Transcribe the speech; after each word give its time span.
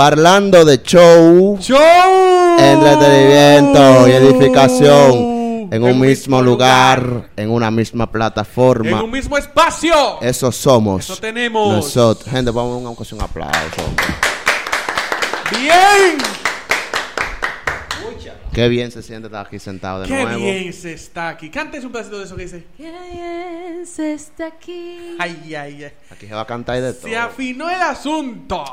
Parlando 0.00 0.64
de 0.64 0.82
show, 0.82 1.58
¡Show! 1.60 1.78
entretenimiento 2.58 4.08
y 4.08 4.12
edificación 4.12 5.68
en 5.70 5.82
un 5.82 6.00
mismo 6.00 6.40
lugar, 6.40 7.28
en 7.36 7.50
una 7.50 7.70
misma 7.70 8.04
En 8.04 8.10
plataforma. 8.10 9.02
un 9.02 9.10
mismo 9.10 9.36
espacio. 9.36 10.18
Eso 10.22 10.50
somos. 10.52 11.04
Eso 11.04 11.16
tenemos. 11.18 11.76
Nosotros. 11.76 12.32
Gente, 12.32 12.50
vamos 12.50 12.82
a 12.82 12.88
un, 12.88 13.18
un 13.18 13.22
aplauso. 13.22 13.82
Bien. 15.50 16.16
Qué 18.54 18.68
bien 18.70 18.90
se 18.90 19.02
siente 19.02 19.26
estar 19.26 19.44
aquí 19.46 19.58
sentado 19.58 20.00
de 20.00 20.08
Qué 20.08 20.22
nuevo. 20.24 20.38
bien 20.38 20.72
se 20.72 20.94
está 20.94 21.28
aquí. 21.28 21.50
Cantes 21.50 21.84
un 21.84 21.92
pedacito 21.92 22.18
de 22.18 22.24
eso 22.24 22.36
que 22.36 22.44
dice. 22.44 22.64
Qué 22.74 22.90
bien 23.12 23.86
se 23.86 24.14
está 24.14 24.46
aquí. 24.46 25.16
Ay, 25.18 25.54
ay, 25.54 25.84
ay. 25.84 25.92
Aquí 26.10 26.26
se 26.26 26.32
va 26.34 26.40
a 26.40 26.46
cantar 26.46 26.78
y 26.78 26.80
de 26.80 26.94
todo. 26.94 27.06
Se 27.06 27.18
afinó 27.18 27.68
el 27.68 27.82
asunto. 27.82 28.64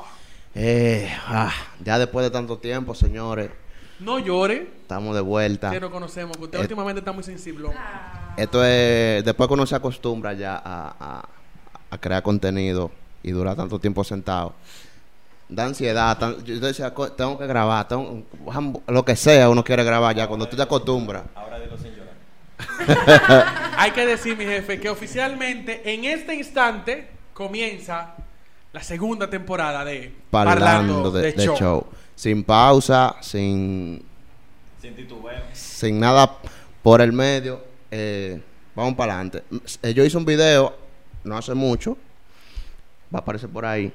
Eh, 0.60 1.08
ah, 1.28 1.54
ya 1.84 2.00
después 2.00 2.24
de 2.26 2.32
tanto 2.32 2.58
tiempo, 2.58 2.96
señores, 2.96 3.52
No 4.00 4.18
llore. 4.18 4.68
estamos 4.82 5.14
de 5.14 5.22
vuelta. 5.22 5.70
Que 5.70 5.80
no 5.80 5.92
conocemos. 5.92 6.36
Que 6.38 6.44
usted 6.46 6.58
Eh. 6.58 6.62
últimamente 6.62 7.00
está 7.00 7.12
muy 7.12 7.24
sensible. 7.24 7.70
Esto 8.38 8.66
es, 8.66 9.24
después 9.24 9.48
que 9.48 9.54
uno 9.54 9.68
se 9.68 9.76
acostumbra 9.76 10.34
ya 10.34 10.56
a, 10.56 10.96
a- 11.00 11.30
a 11.92 11.98
crear 12.00 12.24
contenido 12.24 12.90
y 13.22 13.32
dura 13.32 13.56
tanto 13.56 13.80
tiempo 13.80 14.04
sentado, 14.04 14.54
da 15.48 15.66
ansiedad. 15.66 16.18
tan- 16.18 16.44
yo 16.44 16.60
decía, 16.60 16.92
"Co- 16.94 17.12
tengo 17.12 17.38
que 17.38 17.46
grabar, 17.46 17.88
tengo- 17.88 18.24
lo 18.88 19.06
que 19.06 19.16
sea 19.16 19.50
uno 19.50 19.64
quiere 19.64 19.84
grabar 19.84 20.16
ya, 20.16 20.28
cuando 20.28 20.48
tú 20.48 20.56
te 20.56 20.64
acostumbras. 20.64 21.24
Ahora 21.36 21.60
dilo 21.60 21.78
sin 21.78 21.92
llorar. 21.94 22.16
Hay 23.78 23.92
que 23.92 24.06
decir, 24.08 24.36
mi 24.36 24.46
jefe, 24.46 24.80
que 24.80 24.90
oficialmente 24.90 25.94
en 25.94 26.06
este 26.06 26.34
instante 26.36 27.08
comienza 27.34 28.16
la 28.74 28.84
segunda 28.84 29.30
temporada 29.30 29.84
de 29.86 30.14
Parlando 30.30 31.12
de, 31.12 31.32
de 31.32 31.46
show. 31.58 31.86
Sin 32.16 32.44
pausa, 32.44 33.16
sin, 33.22 34.04
Sin 34.82 34.96
titubeo. 34.96 35.42
sin 35.54 36.00
nada 36.00 36.38
por 36.84 37.02
el 37.02 37.14
medio. 37.14 37.62
eh, 37.92 38.42
vamos 38.76 38.96
para 38.96 39.14
adelante. 39.14 39.44
Eh, 39.84 39.94
yo 39.94 40.04
hice 40.04 40.18
un 40.18 40.26
video 40.26 40.76
no 41.24 41.38
hace 41.38 41.54
mucho, 41.54 41.98
va 43.14 43.20
a 43.20 43.22
aparecer 43.22 43.50
por 43.50 43.66
ahí, 43.66 43.92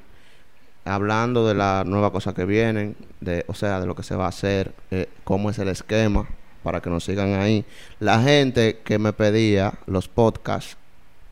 hablando 0.85 1.47
de 1.47 1.55
las 1.55 1.87
nuevas 1.87 2.11
cosas 2.11 2.35
que 2.35 2.45
vienen, 2.45 2.95
de, 3.21 3.45
o 3.49 3.55
sea, 3.55 3.81
de 3.81 3.87
lo 3.87 3.95
que 3.95 4.03
se 4.03 4.15
va 4.15 4.27
a 4.27 4.29
hacer, 4.29 4.73
eh, 4.91 5.09
cómo 5.25 5.49
es 5.51 5.59
el 5.59 5.69
esquema, 5.69 6.29
para 6.63 6.81
que 6.81 6.91
nos 6.91 7.05
sigan 7.05 7.33
ahí. 7.35 7.65
La 8.01 8.21
gente 8.23 8.81
que 8.85 8.99
me 8.99 9.13
pedía 9.13 9.73
los 9.87 10.09
podcasts, 10.09 10.77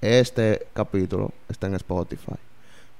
este 0.00 0.66
capítulo 0.72 1.32
está 1.48 1.66
en 1.66 1.74
Spotify. 1.74 2.32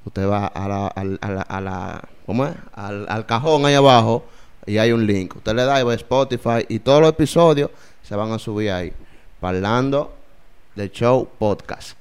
Usted 0.05 0.29
va 0.29 0.47
a 0.47 0.69
la, 0.69 0.87
al- 0.89 1.19
a 1.21 1.29
la, 1.31 1.43
a 1.43 1.61
la- 1.61 2.03
¿cómo 2.27 2.47
es? 2.47 2.55
Al, 2.75 3.07
al 3.09 3.27
cajón 3.27 3.67
ahí 3.67 3.75
abajo 3.75 4.25
y 4.67 4.79
hay 4.79 4.93
un 4.93 5.07
link. 5.07 5.37
Usted 5.37 5.55
le 5.55 5.65
da 5.65 5.81
y 5.81 5.83
va 5.83 5.93
a 5.93 5.97
Spotify 5.97 6.65
y 6.69 6.79
todos 6.79 7.01
los 7.01 7.11
episodios 7.11 7.71
se 8.03 8.17
van 8.17 8.33
a 8.33 8.39
subir 8.39 8.71
ahí. 8.71 8.93
Parlando 9.41 10.15
de 10.75 10.91
Show 10.91 11.29
Podcast. 11.39 11.99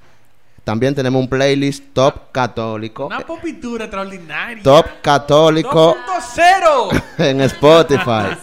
También 0.64 0.94
tenemos 0.94 1.20
un 1.22 1.28
playlist 1.28 1.84
Top 1.94 2.32
Católico. 2.32 3.08
Una 3.08 3.22
popitura 3.22 3.86
extraordinaria. 3.86 4.62
Top 4.64 4.86
Católico 5.02 5.98
2.0. 6.38 7.04
en 7.26 7.42
Spotify. 7.42 8.38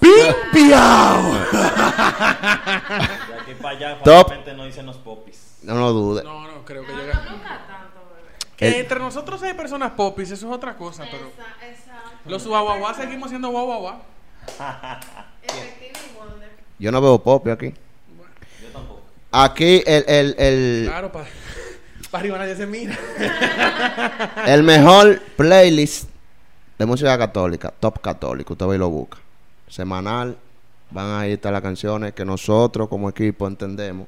¡Pimpiao! 0.00 1.32
De 1.32 1.38
aquí 3.40 3.54
para 3.62 3.76
allá, 3.76 3.98
Top. 4.02 4.28
fácilmente 4.28 4.54
no 4.54 4.64
dicen 4.66 4.86
los 4.86 4.96
popis. 4.96 5.58
No 5.62 5.74
lo 5.76 5.92
dude. 5.92 6.24
No, 6.24 6.42
no, 6.46 6.64
creo 6.64 6.84
que 6.84 6.92
No, 6.92 6.98
llega. 6.98 7.22
Que 8.56 8.68
El- 8.68 8.74
entre 8.74 8.98
nosotros 9.00 9.42
hay 9.42 9.54
personas 9.54 9.92
popis, 9.92 10.30
eso 10.30 10.46
es 10.48 10.52
otra 10.54 10.76
cosa, 10.76 11.04
pero. 11.10 11.26
Esa, 11.28 11.66
esa. 11.66 12.02
Los 12.26 12.46
guaguaguá 12.46 12.94
seguimos 12.94 13.28
siendo 13.30 13.48
guaguaguá. 13.50 14.00
Wonder. 16.18 16.50
Yo 16.78 16.92
no 16.92 17.00
veo 17.00 17.18
pop 17.22 17.46
aquí. 17.48 17.74
Yo 18.62 18.68
tampoco. 18.72 19.02
Aquí 19.32 19.82
el, 19.86 20.04
el, 20.06 20.34
el, 20.38 20.84
Claro, 20.86 21.10
para 21.12 21.26
arriba 22.12 22.38
nadie 22.38 22.54
se 22.56 22.66
mira. 22.66 22.96
el 24.46 24.62
mejor 24.62 25.20
playlist 25.36 26.08
de 26.78 26.86
música 26.86 27.16
católica, 27.18 27.72
Top 27.80 28.00
Católico. 28.00 28.52
Usted 28.54 28.66
va 28.66 28.74
y 28.74 28.78
lo 28.78 28.88
busca. 28.88 29.18
Semanal. 29.68 30.36
Van 30.90 31.06
a 31.20 31.26
estar 31.26 31.52
las 31.52 31.62
canciones 31.62 32.12
que 32.12 32.24
nosotros 32.24 32.88
como 32.88 33.08
equipo 33.08 33.48
entendemos 33.48 34.06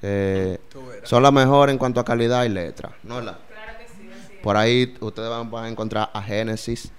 que 0.00 0.60
son 1.02 1.22
las 1.22 1.32
mejores 1.32 1.72
en 1.72 1.78
cuanto 1.78 1.98
a 2.00 2.04
calidad 2.04 2.44
y 2.44 2.48
letra. 2.50 2.90
¿No 3.02 3.18
es 3.18 3.24
la? 3.24 3.36
Claro 3.36 3.78
que 3.78 3.84
sí, 3.86 4.08
así 4.12 4.29
es. 4.29 4.29
Por 4.42 4.56
ahí 4.56 4.96
ustedes 5.00 5.28
van, 5.28 5.50
van 5.50 5.64
a 5.64 5.68
encontrar 5.68 6.10
a 6.12 6.22
Genesis. 6.22 6.90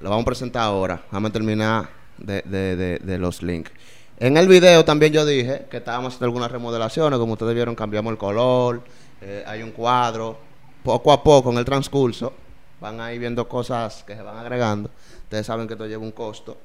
Lo 0.00 0.10
vamos 0.10 0.22
a 0.22 0.26
presentar 0.26 0.62
ahora. 0.62 1.02
Vamos 1.10 1.30
a 1.30 1.32
terminar 1.32 1.88
de, 2.18 3.18
los 3.18 3.42
links. 3.42 3.70
En 4.18 4.36
el 4.36 4.48
video 4.48 4.84
también 4.84 5.12
yo 5.12 5.24
dije 5.24 5.66
que 5.70 5.78
estábamos 5.78 6.08
haciendo 6.08 6.26
algunas 6.26 6.50
remodelaciones. 6.50 7.18
Como 7.18 7.32
ustedes 7.32 7.54
vieron, 7.54 7.74
cambiamos 7.74 8.10
el 8.10 8.18
color. 8.18 8.82
eh, 9.20 9.44
hay 9.46 9.62
un 9.62 9.70
cuadro. 9.70 10.38
Poco 10.82 11.12
a 11.12 11.22
poco, 11.22 11.50
en 11.50 11.58
el 11.58 11.64
transcurso, 11.64 12.32
van 12.80 13.00
a 13.00 13.12
ir 13.12 13.20
viendo 13.20 13.48
cosas 13.48 14.04
que 14.04 14.14
se 14.14 14.22
van 14.22 14.36
agregando. 14.36 14.90
Ustedes 15.22 15.46
saben 15.46 15.66
que 15.66 15.74
esto 15.74 15.86
lleva 15.86 16.02
un 16.02 16.12
costo. 16.12 16.58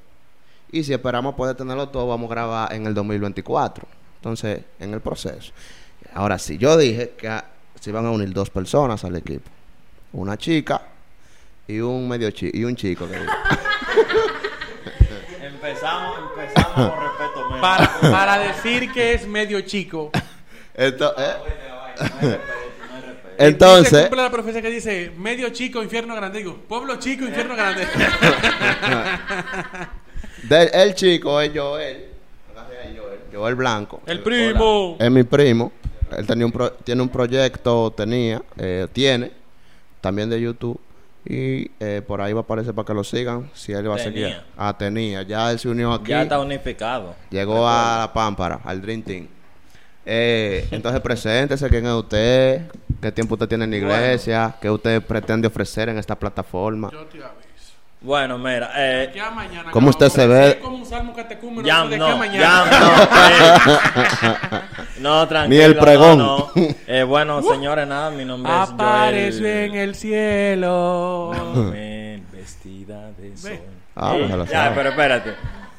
Y 0.71 0.83
si 0.83 0.93
esperamos 0.93 1.35
poder 1.35 1.55
tenerlo 1.55 1.87
todo, 1.89 2.07
vamos 2.07 2.29
a 2.29 2.33
grabar 2.33 2.73
en 2.73 2.85
el 2.85 2.93
2024. 2.93 3.87
Entonces, 4.17 4.61
en 4.79 4.93
el 4.93 4.99
proceso. 4.99 5.53
Ahora 6.13 6.37
sí, 6.37 6.57
yo 6.57 6.75
dije 6.75 7.11
que 7.11 7.31
se 7.79 7.89
iban 7.89 8.05
a 8.05 8.11
unir 8.11 8.33
dos 8.33 8.49
personas 8.49 9.03
al 9.05 9.15
equipo. 9.15 9.49
Una 10.13 10.37
chica 10.37 10.81
y 11.67 11.79
un 11.79 12.07
medio 12.07 12.29
chi 12.31 12.49
y 12.53 12.63
un 12.63 12.75
chico. 12.75 13.07
que. 13.07 13.15
Empezamos, 15.45 16.17
empezamos 16.35 16.91
con 16.91 16.99
respeto. 17.01 17.45
menos. 17.49 17.61
Para, 17.61 17.99
para 18.11 18.39
decir 18.39 18.91
que 18.91 19.13
es 19.13 19.27
medio 19.27 19.61
chico. 19.61 20.11
Ento- 20.75 21.13
eh. 21.17 21.33
Se 23.37 23.47
Entonces, 23.47 24.01
cumple 24.03 24.21
la 24.23 24.31
profecía 24.31 24.61
que 24.61 24.69
dice 24.69 25.11
medio 25.17 25.49
chico, 25.49 25.81
infierno 25.83 26.15
grande. 26.15 26.39
Digo, 26.39 26.55
pueblo 26.67 26.95
chico, 26.97 27.25
infierno 27.25 27.55
grande. 27.55 27.87
del- 30.43 30.69
el 30.73 30.95
chico 30.95 31.39
es 31.39 31.51
Joel. 31.53 32.05
Joel 33.31 33.55
Blanco. 33.55 34.01
El 34.05 34.21
primo. 34.21 34.97
Es 34.99 35.11
mi 35.11 35.23
primo. 35.23 35.71
Él 36.17 36.25
tenía 36.25 36.45
un 36.45 36.51
pro- 36.51 36.71
tiene 36.73 37.01
un 37.01 37.09
proyecto, 37.09 37.91
tenía, 37.95 38.41
eh, 38.57 38.87
tiene, 38.91 39.31
también 40.01 40.29
de 40.29 40.39
YouTube. 40.41 40.79
Y 41.25 41.69
eh, 41.79 42.01
por 42.05 42.21
ahí 42.21 42.33
va 42.33 42.39
a 42.39 42.43
aparecer 42.43 42.73
para 42.73 42.85
que 42.85 42.93
lo 42.93 43.03
sigan. 43.03 43.49
Si 43.53 43.71
él 43.73 43.89
va 43.89 43.95
a 43.95 43.99
seguir. 43.99 44.23
Tenía. 44.23 44.45
Ah, 44.57 44.75
tenía. 44.77 45.21
Ya 45.23 45.51
él 45.51 45.59
se 45.59 45.67
unió 45.69 45.93
aquí. 45.93 46.09
Ya 46.09 46.23
está 46.23 46.39
unificado. 46.39 47.15
Llegó 47.29 47.67
a 47.67 47.99
la 47.99 48.13
Pámpara, 48.13 48.61
al 48.63 48.81
Dream 48.81 49.03
Team. 49.03 49.27
Eh, 50.05 50.67
entonces, 50.71 51.01
preséntese, 51.03 51.69
quién 51.69 51.85
es 51.85 51.91
usted, 51.91 52.61
qué 53.01 53.11
tiempo 53.11 53.35
usted 53.35 53.47
tiene 53.47 53.65
en 53.65 53.71
la 53.71 53.77
iglesia, 53.77 54.55
qué 54.61 54.69
usted 54.69 55.03
pretende 55.03 55.47
ofrecer 55.47 55.89
en 55.89 55.97
esta 55.97 56.17
plataforma. 56.17 56.89
Yo 56.91 57.05
te. 57.05 57.19
Bueno, 58.01 58.37
mira, 58.37 58.71
eh, 58.77 59.11
Ya 59.13 59.29
mañana. 59.29 59.71
¿Cómo 59.71 59.89
usted 59.89 60.07
se 60.07 60.25
ve? 60.25 60.49
Es 60.51 60.55
como 60.55 60.77
un 60.77 60.85
salmo 60.85 61.13
catecúmeno. 61.13 61.67
ya 61.67 61.83
¿de 61.83 61.89
qué 61.89 61.97
no, 61.97 62.17
mañana? 62.17 62.39
ya 62.39 62.79
no. 63.65 64.57
eh. 64.57 64.61
No, 64.99 65.27
tranquilo. 65.27 65.59
Ni 65.59 65.65
el 65.65 65.75
pregón. 65.77 66.17
no, 66.17 66.51
no. 66.55 66.65
Eh, 66.87 67.03
bueno, 67.03 67.41
señores, 67.51 67.85
nada, 67.87 68.09
mi 68.09 68.23
nombre 68.23 68.51
es 68.51 68.69
Apareció 68.69 69.41
Joel. 69.41 69.57
en 69.71 69.75
el 69.75 69.95
cielo. 69.95 71.31
Amén, 71.33 72.25
vestida 72.31 73.11
de 73.17 73.35
sol. 73.35 73.59
Ah, 73.95 74.15
pues 74.17 74.29
lo 74.31 74.45
ya, 74.45 74.71
pero 74.73 74.89
espérate. 74.91 75.33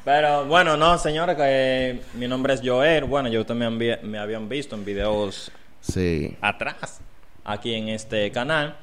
Pero 0.05 0.45
bueno, 0.45 0.77
no, 0.77 0.97
señores, 0.99 1.35
que 1.35 1.43
eh, 1.45 2.01
mi 2.13 2.27
nombre 2.27 2.53
es 2.53 2.61
Joel. 2.63 3.05
Bueno, 3.05 3.29
yo 3.29 3.41
ustedes 3.41 3.71
me, 3.71 3.97
me 3.97 4.19
habían 4.19 4.47
visto 4.47 4.75
en 4.75 4.85
videos 4.85 5.51
Sí. 5.79 6.37
atrás, 6.41 7.01
aquí 7.43 7.73
en 7.73 7.89
este 7.89 8.31
canal. 8.31 8.75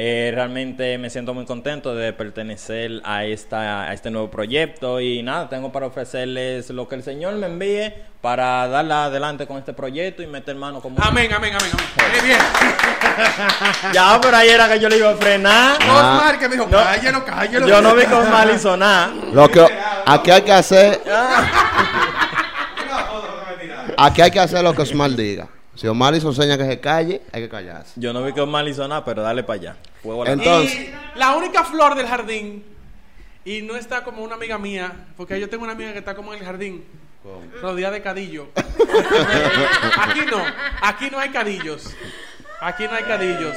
Eh, 0.00 0.30
realmente 0.32 0.96
me 0.96 1.10
siento 1.10 1.34
muy 1.34 1.44
contento 1.44 1.92
de 1.92 2.12
pertenecer 2.12 3.00
a, 3.02 3.24
esta, 3.24 3.82
a 3.82 3.92
este 3.92 4.12
nuevo 4.12 4.30
proyecto 4.30 5.00
y 5.00 5.24
nada, 5.24 5.48
tengo 5.48 5.72
para 5.72 5.86
ofrecerles 5.86 6.70
lo 6.70 6.86
que 6.86 6.94
el 6.94 7.02
Señor 7.02 7.34
me 7.34 7.48
envíe 7.48 7.92
para 8.20 8.68
darle 8.68 8.94
adelante 8.94 9.48
con 9.48 9.58
este 9.58 9.72
proyecto 9.72 10.22
y 10.22 10.28
meter 10.28 10.54
mano 10.54 10.80
como... 10.80 10.98
Amén, 11.02 11.32
amén, 11.34 11.52
amén. 11.52 11.72
amén. 11.72 12.24
Bien. 12.24 12.38
Ya, 13.92 14.20
pero 14.22 14.36
ahí 14.36 14.48
era 14.50 14.68
que 14.68 14.78
yo 14.78 14.88
le 14.88 14.98
iba 14.98 15.10
a 15.10 15.16
frenar. 15.16 15.76
Osmar 15.82 16.38
que 16.38 16.48
me 16.48 16.54
dijo, 16.54 16.68
cállalo, 16.70 17.24
cállalo. 17.24 17.66
Yo 17.66 17.82
no 17.82 17.96
vi 17.96 18.04
con 18.04 18.30
mal 18.30 18.54
y 18.54 18.58
sonar. 18.60 19.10
Lo 19.32 19.48
que 19.48 19.66
aquí 20.06 20.30
hay 20.30 20.42
que 20.42 20.52
hacer, 20.52 21.02
aquí 23.96 24.22
hay 24.22 24.30
que 24.30 24.38
hacer 24.38 24.62
lo 24.62 24.72
que 24.72 24.82
Osmar 24.82 25.10
diga. 25.10 25.48
Si 25.74 25.88
Omar 25.88 26.14
hizo 26.14 26.32
señas 26.32 26.58
que 26.58 26.66
se 26.66 26.78
calle, 26.80 27.22
hay 27.32 27.42
que 27.42 27.48
callarse. 27.48 27.92
Yo 27.96 28.12
no 28.12 28.22
vi 28.22 28.32
con 28.32 28.48
mal 28.48 28.68
y 28.68 28.74
sonar, 28.74 29.04
pero 29.04 29.22
dale 29.22 29.42
para 29.42 29.60
allá. 29.60 29.76
Fuego 30.02 30.22
a 30.22 30.26
la- 30.26 30.32
Entonces- 30.32 30.74
Y 31.14 31.18
la 31.18 31.34
única 31.36 31.64
flor 31.64 31.94
del 31.94 32.06
jardín, 32.06 32.64
y 33.44 33.62
no 33.62 33.76
está 33.76 34.04
como 34.04 34.22
una 34.22 34.34
amiga 34.34 34.58
mía, 34.58 35.06
porque 35.16 35.38
yo 35.40 35.48
tengo 35.48 35.64
una 35.64 35.72
amiga 35.72 35.92
que 35.92 35.98
está 35.98 36.14
como 36.14 36.32
en 36.34 36.40
el 36.40 36.44
jardín, 36.46 36.84
rodeada 37.60 37.94
de 37.94 38.02
cadillo. 38.02 38.48
aquí 40.00 40.20
no, 40.30 40.42
aquí 40.82 41.08
no 41.10 41.18
hay 41.18 41.30
cadillos. 41.30 41.94
Aquí 42.60 42.84
no 42.84 42.92
hay 42.92 43.04
cadillos. 43.04 43.56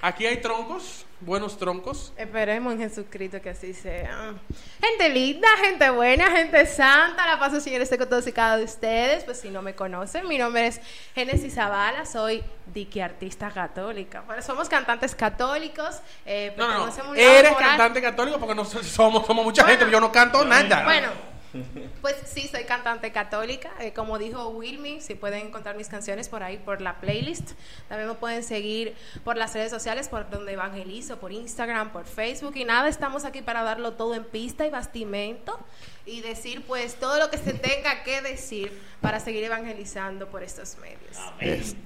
Aquí 0.00 0.26
hay 0.26 0.36
troncos, 0.40 1.04
buenos 1.20 1.58
troncos. 1.58 2.12
Esperemos 2.16 2.72
en 2.74 2.78
Jesucristo 2.78 3.40
que 3.42 3.50
así 3.50 3.74
sea. 3.74 4.34
Gente 4.80 5.08
linda, 5.08 5.48
gente 5.60 5.90
buena, 5.90 6.30
gente 6.30 6.64
santa. 6.66 7.26
La 7.26 7.38
paso, 7.38 7.60
señores, 7.60 7.88
con 7.88 8.08
todos 8.08 8.26
y 8.28 8.32
cada 8.32 8.56
de 8.58 8.64
ustedes. 8.64 9.24
Pues 9.24 9.40
si 9.40 9.50
no 9.50 9.60
me 9.60 9.74
conocen, 9.74 10.28
mi 10.28 10.38
nombre 10.38 10.68
es 10.68 10.80
Génesis 11.16 11.54
Zavala. 11.54 12.06
Soy 12.06 12.44
dique 12.72 13.02
artista 13.02 13.50
católica. 13.50 14.20
Bueno, 14.26 14.40
somos 14.42 14.68
cantantes 14.68 15.14
católicos. 15.16 15.96
Eh, 16.24 16.54
No, 16.56 16.68
no, 16.68 16.86
no. 16.86 17.14
Eres 17.16 17.50
moral. 17.50 17.68
cantante 17.70 18.00
católico 18.00 18.38
porque 18.38 18.54
nosotros 18.54 18.86
somos, 18.86 19.26
somos 19.26 19.44
mucha 19.44 19.62
Bueno. 19.64 19.78
gente, 19.78 19.92
yo 19.92 20.00
no 20.00 20.12
canto 20.12 20.44
nada. 20.44 20.84
Bueno, 20.84 21.08
pues 22.02 22.16
sí, 22.26 22.48
soy 22.48 22.64
cantante 22.64 23.10
católica. 23.12 23.70
Eh, 23.80 23.92
como 23.92 24.18
dijo 24.18 24.48
Wilmy, 24.48 25.00
si 25.00 25.14
pueden 25.14 25.46
encontrar 25.46 25.76
mis 25.76 25.88
canciones 25.88 26.28
por 26.28 26.42
ahí, 26.42 26.58
por 26.58 26.80
la 26.80 27.00
playlist. 27.00 27.52
También 27.88 28.08
me 28.08 28.14
pueden 28.14 28.42
seguir 28.42 28.94
por 29.24 29.36
las 29.36 29.54
redes 29.54 29.70
sociales, 29.70 30.08
por 30.08 30.28
donde 30.30 30.52
evangelizo, 30.52 31.18
por 31.18 31.32
Instagram, 31.32 31.90
por 31.90 32.04
Facebook. 32.04 32.56
Y 32.56 32.64
nada, 32.64 32.88
estamos 32.88 33.24
aquí 33.24 33.42
para 33.42 33.62
darlo 33.62 33.92
todo 33.94 34.14
en 34.14 34.24
pista 34.24 34.66
y 34.66 34.70
bastimento. 34.70 35.58
Y 36.06 36.20
decir, 36.22 36.62
pues, 36.66 36.94
todo 36.94 37.18
lo 37.18 37.30
que 37.30 37.36
se 37.38 37.52
tenga 37.52 38.02
que 38.02 38.22
decir 38.22 38.72
para 39.00 39.20
seguir 39.20 39.44
evangelizando 39.44 40.28
por 40.28 40.42
estos 40.42 40.76
medios. 40.78 41.16
Es- 41.40 41.76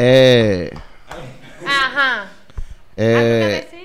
Eh, 0.00 0.70
Ajá. 1.66 2.22
¿Algo 2.22 2.30
que 2.96 3.04
eh, 3.04 3.66
decir? 3.70 3.77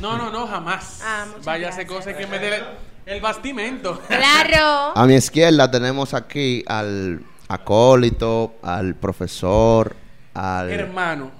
No, 0.00 0.16
no, 0.16 0.30
no, 0.30 0.46
jamás. 0.46 1.00
Ah, 1.02 1.26
gracias. 1.44 1.86
cosas 1.86 2.14
que 2.14 2.26
me 2.26 2.38
dé 2.38 2.62
el 3.06 3.20
bastimento. 3.20 4.00
Claro. 4.08 4.92
a 4.96 5.06
mi 5.06 5.14
izquierda 5.14 5.70
tenemos 5.70 6.12
aquí 6.14 6.64
al 6.66 7.20
acólito, 7.48 8.56
al 8.62 8.94
profesor, 8.94 9.94
al 10.34 10.70
Hermano. 10.70 11.30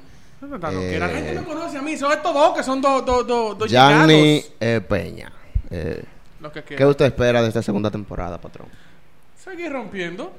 No, 0.41 0.49
no, 0.49 0.59
no, 0.59 0.71
Eh, 0.81 0.91
que 0.93 0.99
la 0.99 1.09
gente 1.09 1.33
me 1.41 1.45
conoce 1.45 1.79
a 1.79 1.83
mí, 1.83 1.97
son 1.97 2.13
estos 2.13 2.33
dos 2.33 2.57
que 2.57 2.63
son 2.63 2.81
dos 2.81 3.05
dos 3.05 3.27
dos 3.27 3.59
dos 3.59 3.71
Gianni 3.71 4.15
llegados. 4.35 4.53
eh, 4.61 4.81
Peña. 4.87 5.33
Eh, 5.71 6.05
Lo 6.41 6.53
que 6.53 6.63
¿Qué 6.63 6.85
usted 6.85 7.07
espera 7.07 7.43
de 7.43 7.49
esta 7.49 7.63
segunda 7.63 7.91
temporada, 7.91 8.39
patrón? 8.41 8.69
Seguir 9.37 9.73
rompiendo. 9.73 10.33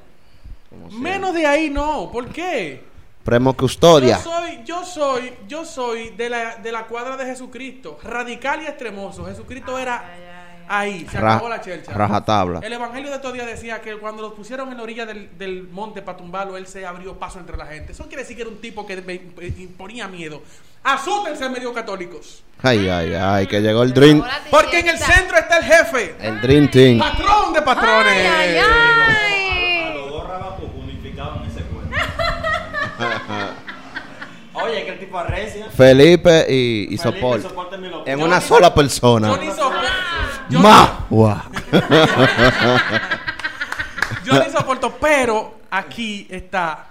Menos 0.92 1.34
de 1.34 1.46
ahí 1.46 1.70
no. 1.70 2.10
¿Por 2.12 2.28
qué? 2.28 2.84
Premo 3.28 3.52
Custodia. 3.58 4.20
Yo 4.24 4.24
soy, 4.24 4.62
yo 4.64 4.86
soy, 4.86 5.34
yo 5.50 5.66
soy 5.66 6.10
de 6.12 6.30
la, 6.30 6.56
de 6.56 6.72
la 6.72 6.86
cuadra 6.88 7.18
de 7.18 7.26
Jesucristo, 7.26 8.00
radical 8.02 8.62
y 8.62 8.68
extremoso. 8.68 9.26
Jesucristo 9.26 9.78
era 9.78 9.98
ay, 10.00 10.22
ay. 10.24 10.66
ahí, 11.02 11.08
se 11.12 11.20
Ra- 11.20 11.34
acabó 11.34 11.50
la 11.50 11.60
chelcha. 11.60 11.92
rajatabla. 11.92 12.62
El 12.64 12.72
evangelio 12.72 13.10
de 13.10 13.18
estos 13.18 13.34
días 13.34 13.46
decía 13.46 13.82
que 13.82 13.98
cuando 13.98 14.22
lo 14.22 14.34
pusieron 14.34 14.72
en 14.72 14.78
la 14.78 14.84
orilla 14.84 15.06
del, 15.06 15.38
del 15.38 15.64
monte 15.68 16.02
para 16.02 16.18
tumbarlo, 16.18 16.56
él 16.56 16.68
se 16.68 16.86
abrió 16.86 17.20
paso 17.20 17.38
entre 17.38 17.58
la 17.58 17.66
gente. 17.66 17.92
Eso 17.92 18.06
quiere 18.08 18.24
decir 18.24 18.38
que 18.38 18.44
era 18.44 18.50
un 18.50 18.62
tipo 18.62 18.88
que 18.88 18.96
me 19.02 19.16
imponía 19.62 20.08
miedo. 20.08 20.42
Asútense, 20.86 21.50
medio 21.50 21.74
católicos. 21.74 22.46
Ay, 22.64 22.88
ay, 22.88 23.14
ay, 23.14 23.46
que 23.48 23.60
llegó 23.60 23.84
el 23.84 23.94
Dream, 23.94 24.24
Porque 24.50 24.80
en 24.80 24.88
el 24.88 24.98
centro 24.98 25.38
está 25.38 25.58
el 25.58 25.66
jefe, 25.66 26.16
el 26.22 26.40
Dream 26.40 26.72
Team. 26.72 26.98
patrón 27.00 27.52
de 27.52 27.62
patrones. 27.62 28.14
Ay, 28.14 28.56
ay, 28.56 28.58
A 28.58 29.94
los 29.94 30.06
ay. 30.06 30.10
dos 30.12 30.28
rabapos 30.30 30.70
unificados 30.78 31.42
en 31.42 31.48
ese 31.50 31.62
cuerpo. 31.64 31.92
Oye, 34.70 34.86
que 34.86 34.92
el 34.92 35.00
tipo 35.00 35.18
arrecia. 35.18 35.70
Felipe 35.72 36.46
y, 36.50 36.94
y 36.94 36.98
Felipe, 36.98 37.20
Sopol. 37.20 37.42
soporte 37.42 37.78
mi 37.78 37.88
locura. 37.90 38.12
En 38.12 38.20
Yo 38.20 38.26
una 38.26 38.40
ni- 38.40 38.46
sola 38.46 38.74
persona. 38.74 39.28
Yo 39.30 39.38
ni 39.38 39.52
soporto. 39.52 39.88
Yo, 44.26 44.44
ni 44.44 44.50
soporto, 44.52 44.94
pero 45.00 45.56
aquí 45.72 46.28
está 46.30 46.88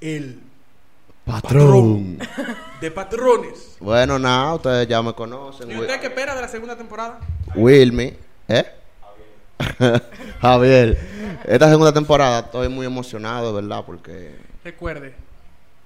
el 0.00 0.40
Patrón. 1.24 2.18
de 2.80 2.90
patrones. 2.90 3.76
Bueno, 3.80 4.18
nada, 4.18 4.54
ustedes 4.54 4.88
ya 4.88 5.02
me 5.02 5.12
conocen. 5.12 5.70
¿Y 5.70 5.74
Wi- 5.74 5.80
usted 5.82 6.00
qué 6.00 6.06
espera 6.06 6.34
de 6.34 6.40
la 6.40 6.48
segunda 6.48 6.76
temporada? 6.76 7.18
Wilmy, 7.54 8.16
¿eh? 8.48 8.64
Javier. 10.40 10.98
Esta 11.44 11.68
segunda 11.68 11.92
temporada 11.92 12.40
estoy 12.40 12.68
muy 12.68 12.86
emocionado, 12.86 13.52
¿verdad? 13.52 13.82
Porque, 13.84 14.36
Recuerde, 14.64 15.14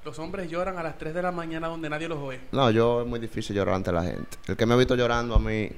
los 0.05 0.19
hombres 0.19 0.51
lloran 0.51 0.79
a 0.79 0.83
las 0.83 0.99
3 0.99 1.15
de 1.15 1.23
la 1.23 1.31
mañana 1.33 1.69
donde 1.69 1.89
nadie 1.89 2.09
los 2.09 2.19
oye. 2.19 2.41
no, 2.53 2.71
yo 2.71 3.03
es 3.03 3.07
muy 3.07 3.21
difícil 3.21 3.55
llorar 3.55 3.77
ante 3.77 3.93
la 3.93 4.03
gente. 4.03 4.39
El 4.47 4.57
que 4.57 4.67
me 4.67 4.75
ha 4.75 4.77
visto 4.77 4.95
llorando 4.95 5.35
a 5.35 5.39
mí 5.39 5.71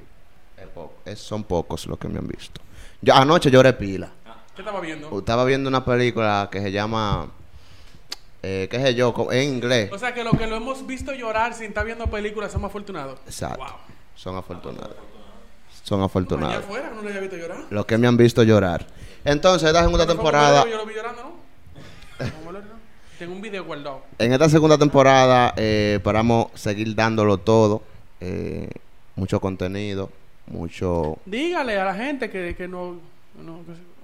es 1.04 1.18
son 1.18 1.44
pocos 1.44 1.86
los 1.86 1.98
que 1.98 2.08
me 2.08 2.18
han 2.18 2.26
visto. 2.26 2.60
Yo 3.02 3.14
anoche 3.14 3.50
lloré 3.50 3.72
pila. 3.74 4.10
¿Qué 4.54 4.62
estaba 4.62 4.80
viendo? 4.80 5.18
Estaba 5.18 5.44
viendo 5.44 5.68
una 5.68 5.84
película 5.84 6.48
que 6.50 6.62
se 6.62 6.70
llama, 6.70 7.28
eh, 8.42 8.68
qué 8.70 8.80
sé 8.80 8.94
yo, 8.94 9.12
en 9.30 9.54
inglés. 9.54 9.90
O 9.92 9.98
sea 9.98 10.14
que 10.14 10.24
los 10.24 10.36
que 10.38 10.46
lo 10.46 10.56
hemos 10.56 10.86
visto 10.86 11.12
llorar 11.12 11.54
sin 11.54 11.66
estar 11.66 11.84
viendo 11.84 12.06
películas 12.06 12.52
somos 12.52 12.70
afortunados. 12.70 13.18
Exacto. 13.26 13.58
Wow. 13.58 13.74
Son 14.14 14.36
afortunados. 14.36 14.96
Son 15.82 16.00
afortunados. 16.02 16.58
afuera 16.58 16.92
no 16.94 17.02
lo 17.02 17.08
había 17.08 17.20
visto 17.20 17.36
llorar. 17.36 17.58
Los 17.68 17.84
que 17.84 17.98
me 17.98 18.06
han 18.06 18.16
visto 18.16 18.42
llorar. 18.42 18.86
Entonces, 19.24 19.68
esta 19.68 19.82
segunda 19.82 20.06
temporada, 20.06 20.64
Yo 20.68 20.76
lo 20.76 20.86
vi 20.86 20.94
llorando, 20.94 21.22
¿no? 21.22 21.34
Tengo 23.18 23.32
un 23.34 23.40
video 23.42 23.64
guardado. 23.64 24.02
en 24.18 24.32
esta 24.32 24.48
segunda 24.48 24.76
temporada 24.78 25.54
eh, 25.56 25.94
esperamos 25.98 26.48
seguir 26.54 26.94
dándolo 26.94 27.38
todo. 27.38 27.82
eh, 28.20 28.68
mucho 29.16 29.40
contenido, 29.40 30.10
mucho 30.46 31.18
Dígale 31.24 31.78
a 31.78 31.84
la 31.84 31.94
gente 31.94 32.28
que, 32.30 32.54
que 32.56 32.66
no... 32.66 32.96
no 33.40 33.60
que 33.64 33.74
se- 33.74 33.94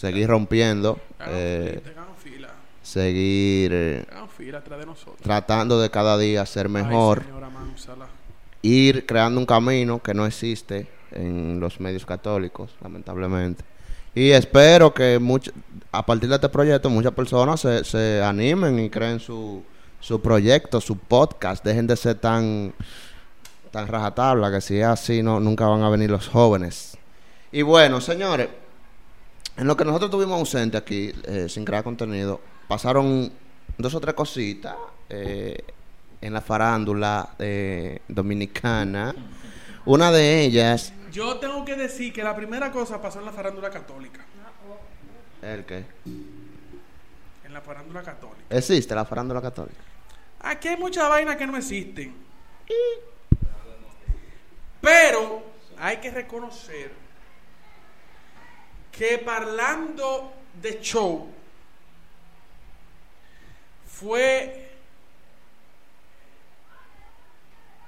seguir 0.00 0.28
rompiendo, 0.28 1.00
hagan 1.18 1.34
eh, 1.36 1.82
fila, 2.22 2.48
seguir 2.80 3.70
eh, 3.74 4.04
fila 4.38 4.58
atrás 4.58 4.78
de 4.78 4.86
nosotros. 4.86 5.18
tratando 5.20 5.80
de 5.80 5.90
cada 5.90 6.16
día 6.16 6.46
ser 6.46 6.66
Ay, 6.66 6.72
mejor, 6.72 7.24
señora 7.24 7.50
Manzala. 7.50 8.06
ir 8.62 9.04
creando 9.06 9.40
un 9.40 9.46
camino 9.46 10.00
que 10.00 10.14
no 10.14 10.26
existe 10.26 10.86
en 11.10 11.58
los 11.58 11.80
medios 11.80 12.06
católicos, 12.06 12.70
lamentablemente. 12.80 13.64
Y 14.14 14.30
espero 14.30 14.92
que 14.92 15.18
much- 15.20 15.52
a 15.92 16.04
partir 16.04 16.28
de 16.28 16.34
este 16.36 16.48
proyecto 16.48 16.90
muchas 16.90 17.12
personas 17.12 17.60
se, 17.60 17.84
se 17.84 18.22
animen 18.22 18.78
y 18.78 18.90
creen 18.90 19.20
su, 19.20 19.62
su 20.00 20.20
proyecto, 20.20 20.80
su 20.80 20.96
podcast, 20.96 21.64
dejen 21.64 21.86
de 21.86 21.96
ser 21.96 22.16
tan, 22.16 22.72
tan 23.70 23.86
rajatabla, 23.86 24.50
que 24.50 24.60
si 24.60 24.78
es 24.78 24.86
así 24.86 25.22
no, 25.22 25.38
nunca 25.40 25.66
van 25.66 25.82
a 25.82 25.90
venir 25.90 26.10
los 26.10 26.28
jóvenes. 26.28 26.96
Y 27.52 27.62
bueno, 27.62 28.00
señores, 28.00 28.48
en 29.56 29.66
lo 29.66 29.76
que 29.76 29.84
nosotros 29.84 30.08
estuvimos 30.08 30.38
ausentes 30.38 30.80
aquí, 30.80 31.12
eh, 31.24 31.46
sin 31.48 31.64
crear 31.64 31.84
contenido, 31.84 32.40
pasaron 32.68 33.30
dos 33.78 33.94
o 33.94 34.00
tres 34.00 34.14
cositas 34.14 34.74
eh, 35.08 35.58
en 36.20 36.32
la 36.32 36.40
farándula 36.40 37.30
eh, 37.38 38.00
dominicana. 38.08 39.14
Una 39.84 40.12
de 40.12 40.44
ellas, 40.44 40.92
Yo 41.10 41.38
tengo 41.38 41.64
que 41.64 41.76
decir 41.76 42.12
que 42.12 42.22
la 42.22 42.34
primera 42.34 42.70
cosa 42.70 43.00
pasó 43.00 43.18
en 43.18 43.26
la 43.26 43.32
farándula 43.32 43.70
católica. 43.70 44.24
¿el 45.42 45.64
qué? 45.64 45.84
En 47.44 47.54
la 47.54 47.60
farándula 47.60 48.02
católica. 48.02 48.44
Existe 48.50 48.94
la 48.94 49.04
farándula 49.04 49.40
católica. 49.40 49.80
Aquí 50.40 50.68
hay 50.68 50.76
muchas 50.76 51.08
vainas 51.08 51.36
que 51.36 51.46
no 51.46 51.56
existen. 51.56 52.14
Pero 54.80 55.42
hay 55.78 55.96
que 55.98 56.10
reconocer 56.10 56.92
que 58.92 59.18
parlando 59.18 60.32
de 60.60 60.80
show 60.80 61.30
fue 63.86 64.70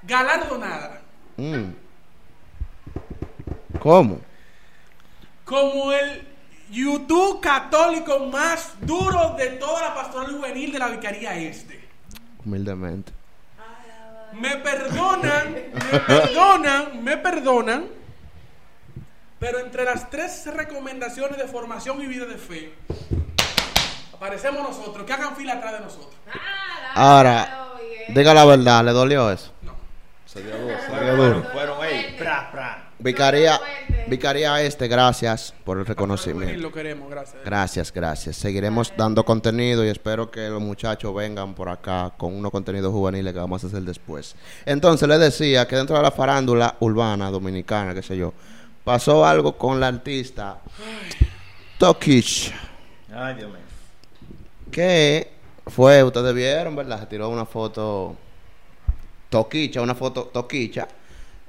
galardonada 0.02 1.00
Mm. 1.36 1.72
¿Cómo? 3.82 4.20
como 5.44 5.92
el 5.92 6.26
YouTube 6.70 7.40
católico 7.40 8.20
más 8.20 8.72
duro 8.80 9.34
de 9.36 9.48
toda 9.50 9.82
la 9.82 9.94
pastoral 9.94 10.32
juvenil 10.32 10.72
de 10.72 10.78
la 10.78 10.88
Vicaría 10.88 11.36
Este. 11.36 11.78
Humildemente. 12.44 13.12
Me 14.32 14.56
perdonan, 14.56 15.52
me 15.92 16.00
perdonan, 16.00 17.04
me 17.04 17.16
perdonan. 17.18 17.86
Pero 19.38 19.58
entre 19.58 19.84
las 19.84 20.08
tres 20.08 20.46
recomendaciones 20.46 21.36
de 21.36 21.46
formación 21.46 22.00
y 22.00 22.06
vida 22.06 22.24
de 22.24 22.38
fe, 22.38 22.72
aparecemos 24.14 24.62
nosotros, 24.62 25.04
que 25.04 25.12
hagan 25.12 25.36
fila 25.36 25.54
atrás 25.54 25.72
de 25.72 25.80
nosotros. 25.80 26.14
Ahora, 26.94 27.72
diga 28.08 28.32
la 28.32 28.46
verdad, 28.46 28.84
¿le 28.84 28.92
dolió 28.92 29.30
eso? 29.30 29.52
No. 29.60 29.74
Se 30.24 30.42
dio 30.42 30.56
duro. 30.56 30.76
se 30.80 31.04
dio 31.04 31.16
duro. 31.16 31.50
fueron, 31.52 31.78
pra. 32.16 32.92
Vicaría. 32.98 33.60
Vicaría 34.12 34.60
Este, 34.60 34.88
gracias 34.88 35.54
por 35.64 35.78
el 35.78 35.86
reconocimiento. 35.86 36.60
Lo 36.60 36.70
queremos, 36.70 37.08
gracias. 37.08 37.42
Gracias, 37.46 37.90
gracias. 37.90 38.36
Seguiremos 38.36 38.92
dando 38.94 39.24
contenido 39.24 39.82
y 39.86 39.88
espero 39.88 40.30
que 40.30 40.50
los 40.50 40.60
muchachos 40.60 41.14
vengan 41.14 41.54
por 41.54 41.70
acá 41.70 42.12
con 42.18 42.34
unos 42.34 42.52
contenidos 42.52 42.92
juveniles 42.92 43.32
que 43.32 43.38
vamos 43.38 43.64
a 43.64 43.68
hacer 43.68 43.80
después. 43.80 44.36
Entonces 44.66 45.08
les 45.08 45.18
decía 45.18 45.66
que 45.66 45.76
dentro 45.76 45.96
de 45.96 46.02
la 46.02 46.10
farándula 46.10 46.76
urbana 46.80 47.30
dominicana, 47.30 47.94
qué 47.94 48.02
sé 48.02 48.18
yo, 48.18 48.34
pasó 48.84 49.24
algo 49.24 49.56
con 49.56 49.80
la 49.80 49.86
artista 49.86 50.58
Tokish, 51.78 52.52
Ay, 53.14 53.36
Dios 53.36 53.48
mío. 53.48 53.60
que 54.70 55.32
fue, 55.68 56.04
ustedes 56.04 56.34
vieron, 56.34 56.76
¿verdad? 56.76 57.00
Se 57.00 57.06
tiró 57.06 57.30
una 57.30 57.46
foto 57.46 58.14
toquicha, 59.30 59.80
una 59.80 59.94
foto 59.94 60.24
toquicha 60.24 60.86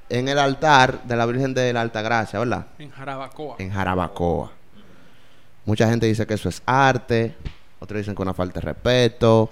en 0.08 0.28
el 0.28 0.38
altar 0.38 1.02
de 1.04 1.16
la 1.16 1.26
Virgen 1.26 1.54
de 1.54 1.72
la 1.72 1.80
Altagracia, 1.80 2.38
¿verdad? 2.38 2.66
En 2.78 2.90
Jarabacoa. 2.90 3.56
En 3.58 3.70
Jarabacoa. 3.72 4.50
Mucha 5.64 5.88
gente 5.88 6.06
dice 6.06 6.26
que 6.26 6.34
eso 6.34 6.48
es 6.48 6.62
arte, 6.66 7.34
otros 7.80 7.98
dicen 7.98 8.14
que 8.14 8.22
una 8.22 8.34
falta 8.34 8.60
de 8.60 8.66
respeto. 8.66 9.50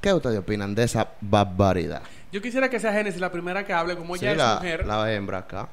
¿Qué 0.00 0.12
ustedes 0.12 0.38
opinan 0.38 0.74
de 0.74 0.84
esa 0.84 1.08
barbaridad? 1.20 2.02
Yo 2.30 2.42
quisiera 2.42 2.68
que 2.68 2.78
sea 2.78 2.92
Génesis 2.92 3.20
la 3.20 3.32
primera 3.32 3.64
que 3.64 3.72
hable, 3.72 3.96
como 3.96 4.16
Sí, 4.16 4.26
ella 4.26 4.34
la, 4.34 4.52
es 4.54 4.56
mujer. 4.60 4.86
la 4.86 5.12
hembra 5.12 5.38
acá. 5.38 5.68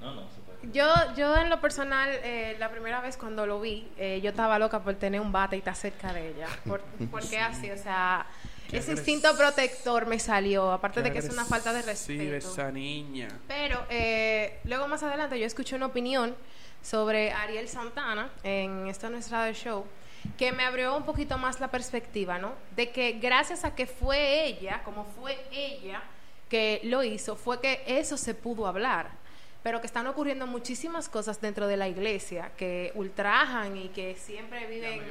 No, 0.00 0.12
no, 0.14 0.22
se 0.22 0.40
puede. 0.40 0.72
Yo, 0.72 0.86
yo 1.16 1.36
en 1.36 1.50
lo 1.50 1.60
personal, 1.60 2.08
eh, 2.24 2.56
la 2.58 2.70
primera 2.70 3.00
vez 3.00 3.16
cuando 3.16 3.46
lo 3.46 3.60
vi, 3.60 3.88
eh, 3.96 4.20
yo 4.22 4.30
estaba 4.30 4.58
loca 4.58 4.80
por 4.80 4.94
tener 4.94 5.20
un 5.20 5.30
bate 5.30 5.56
y 5.56 5.60
estar 5.60 5.76
cerca 5.76 6.12
de 6.12 6.30
ella. 6.30 6.46
Por, 6.66 6.80
porque 7.10 7.38
así, 7.38 7.70
o 7.70 7.76
sea, 7.76 8.26
ese 8.72 8.92
instinto 8.92 9.36
protector 9.36 10.06
me 10.06 10.18
salió, 10.18 10.72
aparte 10.72 11.02
de 11.02 11.12
que 11.12 11.18
es 11.18 11.28
una 11.28 11.44
falta 11.44 11.72
de 11.72 11.82
respeto. 11.82 12.34
esa 12.36 12.70
niña. 12.70 13.28
Pero 13.46 13.84
eh, 13.88 14.58
luego 14.64 14.88
más 14.88 15.02
adelante 15.02 15.38
yo 15.38 15.46
escuché 15.46 15.76
una 15.76 15.86
opinión 15.86 16.34
sobre 16.82 17.32
Ariel 17.32 17.68
Santana 17.68 18.30
en 18.42 18.86
esta 18.86 19.10
nuestra 19.10 19.52
show 19.52 19.84
que 20.36 20.52
me 20.52 20.64
abrió 20.64 20.96
un 20.96 21.04
poquito 21.04 21.38
más 21.38 21.60
la 21.60 21.70
perspectiva, 21.70 22.38
¿no? 22.38 22.52
De 22.74 22.90
que 22.90 23.12
gracias 23.12 23.64
a 23.64 23.74
que 23.74 23.86
fue 23.86 24.44
ella, 24.46 24.82
como 24.84 25.04
fue 25.04 25.38
ella 25.52 26.02
que 26.48 26.80
lo 26.84 27.02
hizo, 27.02 27.36
fue 27.36 27.60
que 27.60 27.82
eso 27.86 28.16
se 28.16 28.34
pudo 28.34 28.66
hablar. 28.66 29.10
Pero 29.66 29.80
que 29.80 29.88
están 29.88 30.06
ocurriendo 30.06 30.46
muchísimas 30.46 31.08
cosas 31.08 31.40
dentro 31.40 31.66
de 31.66 31.76
la 31.76 31.88
iglesia 31.88 32.52
que 32.56 32.92
ultrajan 32.94 33.76
y 33.76 33.88
que 33.88 34.14
siempre 34.14 34.64
viven 34.68 35.02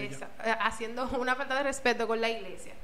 esa- 0.00 0.28
eh, 0.44 0.54
haciendo 0.60 1.08
una 1.18 1.34
falta 1.34 1.54
de 1.54 1.62
respeto 1.62 2.06
con 2.06 2.20
la 2.20 2.28
iglesia. 2.28 2.74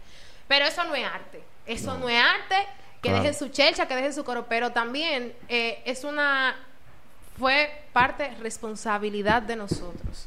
Pero 0.49 0.65
eso 0.65 0.85
no 0.85 0.95
es 0.95 1.05
arte. 1.05 1.43
Eso 1.67 1.99
no, 1.99 2.09
es 2.09 2.19
arte. 2.19 2.57
Que 3.03 3.11
Claro. 3.11 3.25
dejen 3.25 3.39
su 3.39 3.49
chelcha, 3.51 3.87
que 3.87 3.95
dejen 3.95 4.15
su 4.15 4.25
coro. 4.25 4.47
Pero 4.49 4.73
también 4.73 5.35
eh, 5.51 5.83
es 5.85 6.03
una. 6.05 6.57
Fue 7.39 7.71
parte 7.93 8.31
responsabilidad 8.41 9.43
de 9.43 9.57
nosotros. 9.57 10.27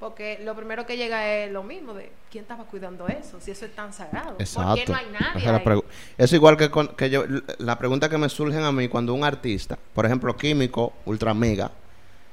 Porque 0.00 0.40
lo 0.42 0.56
primero 0.56 0.86
que 0.86 0.96
llega 0.96 1.28
es 1.28 1.52
lo 1.52 1.62
mismo 1.62 1.92
de 1.92 2.10
quién 2.30 2.42
estaba 2.42 2.64
cuidando 2.64 3.06
eso, 3.06 3.38
si 3.38 3.50
eso 3.50 3.66
es 3.66 3.76
tan 3.76 3.92
sagrado. 3.92 4.36
Exacto. 4.38 4.70
¿Por 4.70 4.78
qué 4.78 4.90
no 4.90 4.96
hay 4.96 5.06
nadie? 5.12 5.82
Es 6.16 6.32
ahí? 6.32 6.36
igual 6.36 6.56
que, 6.56 6.70
con- 6.70 6.88
que 6.88 7.10
yo, 7.10 7.24
la 7.58 7.78
pregunta 7.78 8.08
que 8.08 8.16
me 8.16 8.30
surgen 8.30 8.62
a 8.62 8.72
mí 8.72 8.88
cuando 8.88 9.12
un 9.12 9.24
artista, 9.24 9.78
por 9.94 10.06
ejemplo, 10.06 10.34
Químico, 10.34 10.94
Ultra 11.04 11.32
Amiga, 11.32 11.70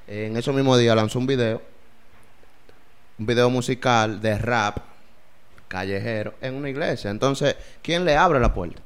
en 0.07 0.37
esos 0.37 0.55
mismos 0.55 0.79
días 0.79 0.95
lanzó 0.95 1.19
un 1.19 1.27
video, 1.27 1.61
un 3.19 3.25
video 3.25 3.49
musical 3.49 4.21
de 4.21 4.37
rap 4.37 4.77
callejero 5.67 6.35
en 6.39 6.55
una 6.55 6.69
iglesia. 6.69 7.11
Entonces, 7.11 7.57
¿quién 7.81 8.05
le 8.05 8.15
abre 8.15 8.39
la 8.39 8.53
puerta? 8.53 8.81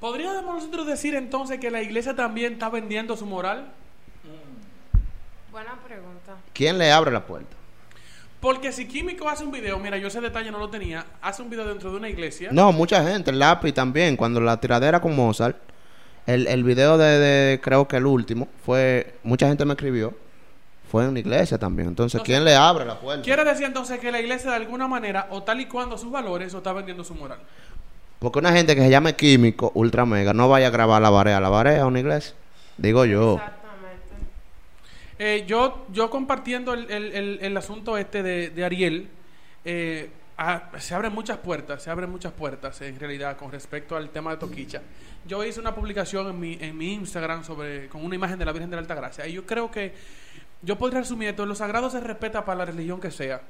¿Podríamos 0.00 0.44
nosotros 0.56 0.86
decir 0.86 1.14
entonces 1.14 1.58
que 1.60 1.70
la 1.70 1.82
iglesia 1.82 2.16
también 2.16 2.54
está 2.54 2.68
vendiendo 2.68 3.16
su 3.16 3.26
moral? 3.26 3.72
Buena 5.58 5.74
pregunta. 5.84 6.36
¿Quién 6.52 6.78
le 6.78 6.92
abre 6.92 7.10
la 7.10 7.26
puerta? 7.26 7.56
Porque 8.38 8.70
si 8.70 8.86
Químico 8.86 9.28
hace 9.28 9.42
un 9.42 9.50
video, 9.50 9.76
mira, 9.80 9.98
yo 9.98 10.06
ese 10.06 10.20
detalle 10.20 10.52
no 10.52 10.58
lo 10.60 10.70
tenía, 10.70 11.04
hace 11.20 11.42
un 11.42 11.50
video 11.50 11.66
dentro 11.66 11.90
de 11.90 11.96
una 11.96 12.08
iglesia. 12.08 12.50
No, 12.52 12.70
mucha 12.70 13.02
gente, 13.02 13.32
el 13.32 13.40
lápiz 13.40 13.72
también, 13.72 14.16
cuando 14.16 14.40
la 14.40 14.60
tiradera 14.60 15.00
con 15.00 15.16
Mozart, 15.16 15.56
el, 16.28 16.46
el 16.46 16.62
video 16.62 16.96
de, 16.96 17.18
de- 17.18 17.60
creo 17.60 17.88
que 17.88 17.96
el 17.96 18.06
último, 18.06 18.46
fue, 18.64 19.16
mucha 19.24 19.48
gente 19.48 19.64
me 19.64 19.72
escribió, 19.72 20.14
fue 20.88 21.02
en 21.02 21.08
una 21.10 21.18
iglesia 21.18 21.58
también. 21.58 21.88
Entonces, 21.88 22.14
Entonces, 22.20 22.32
¿quién 22.36 22.44
le 22.44 22.54
abre 22.54 22.84
la 22.84 23.00
puerta? 23.00 23.24
Quiere 23.24 23.42
decir 23.42 23.64
entonces 23.66 23.98
que 23.98 24.12
la 24.12 24.20
iglesia 24.20 24.50
de 24.50 24.56
alguna 24.58 24.86
manera, 24.86 25.26
o 25.30 25.42
tal 25.42 25.60
y 25.60 25.66
cuando 25.66 25.98
sus 25.98 26.12
valores, 26.12 26.54
o 26.54 26.58
está 26.58 26.72
vendiendo 26.72 27.02
su 27.02 27.16
moral. 27.16 27.40
Porque 28.20 28.38
una 28.38 28.52
gente 28.52 28.76
que 28.76 28.82
se 28.82 28.90
llame 28.90 29.16
químico, 29.16 29.72
ultra 29.74 30.06
mega, 30.06 30.32
no 30.32 30.48
vaya 30.48 30.68
a 30.68 30.70
grabar 30.70 31.02
la 31.02 31.10
barea, 31.10 31.40
la 31.40 31.48
barea 31.48 31.82
a 31.82 31.86
una 31.86 31.98
iglesia. 31.98 32.36
Digo 32.76 33.04
yo. 33.04 33.32
Exactamente. 33.32 33.57
Eh, 35.18 35.44
yo, 35.46 35.86
yo 35.92 36.10
compartiendo 36.10 36.74
el, 36.74 36.90
el- 36.90 37.38
el- 37.42 37.56
asunto 37.56 37.96
este 37.98 38.22
de, 38.22 38.64
Ariel, 38.64 39.08
eh, 39.64 40.10
ah, 40.36 40.70
se 40.78 40.94
abren 40.94 41.12
muchas 41.12 41.38
puertas, 41.38 41.82
se 41.82 41.90
abren 41.90 42.08
muchas 42.10 42.32
puertas 42.32 42.80
en 42.82 42.98
realidad 43.00 43.36
con 43.36 43.50
respecto 43.50 43.96
al 43.96 44.10
tema 44.10 44.30
de 44.30 44.36
Toquicha. 44.36 44.80
Yo 45.26 45.44
hice 45.44 45.58
una 45.60 45.74
publicación 45.74 46.28
en 46.28 46.38
mi, 46.38 46.56
en 46.60 46.76
mi 46.78 46.94
Instagram 46.94 47.42
sobre 47.44 47.88
con 47.88 48.04
una 48.04 48.14
imagen 48.14 48.38
de 48.38 48.44
la 48.44 48.52
Virgen 48.52 48.70
de 48.70 48.76
la 48.76 48.82
Altagracia 48.82 49.26
y 49.26 49.32
yo 49.32 49.44
creo 49.44 49.70
que 49.70 49.92
yo 50.62 50.76
podría 50.78 51.00
resumir 51.00 51.28
esto, 51.30 51.44
lo 51.46 51.54
sagrado 51.54 51.90
se 51.90 52.00
respeta 52.00 52.44
para 52.44 52.58
la 52.58 52.64
religión 52.66 53.00
que 53.00 53.10
sea. 53.10 53.42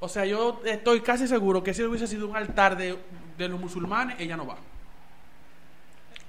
O 0.00 0.08
sea, 0.08 0.24
yo 0.24 0.60
estoy 0.64 1.00
casi 1.00 1.28
seguro 1.28 1.62
que 1.62 1.74
si 1.74 1.82
hubiese 1.82 2.06
sido 2.06 2.26
un 2.26 2.36
altar 2.36 2.76
de, 2.76 2.98
de 3.38 3.48
los 3.48 3.60
musulmanes, 3.60 4.18
ella 4.18 4.36
no 4.36 4.46
va. 4.46 4.56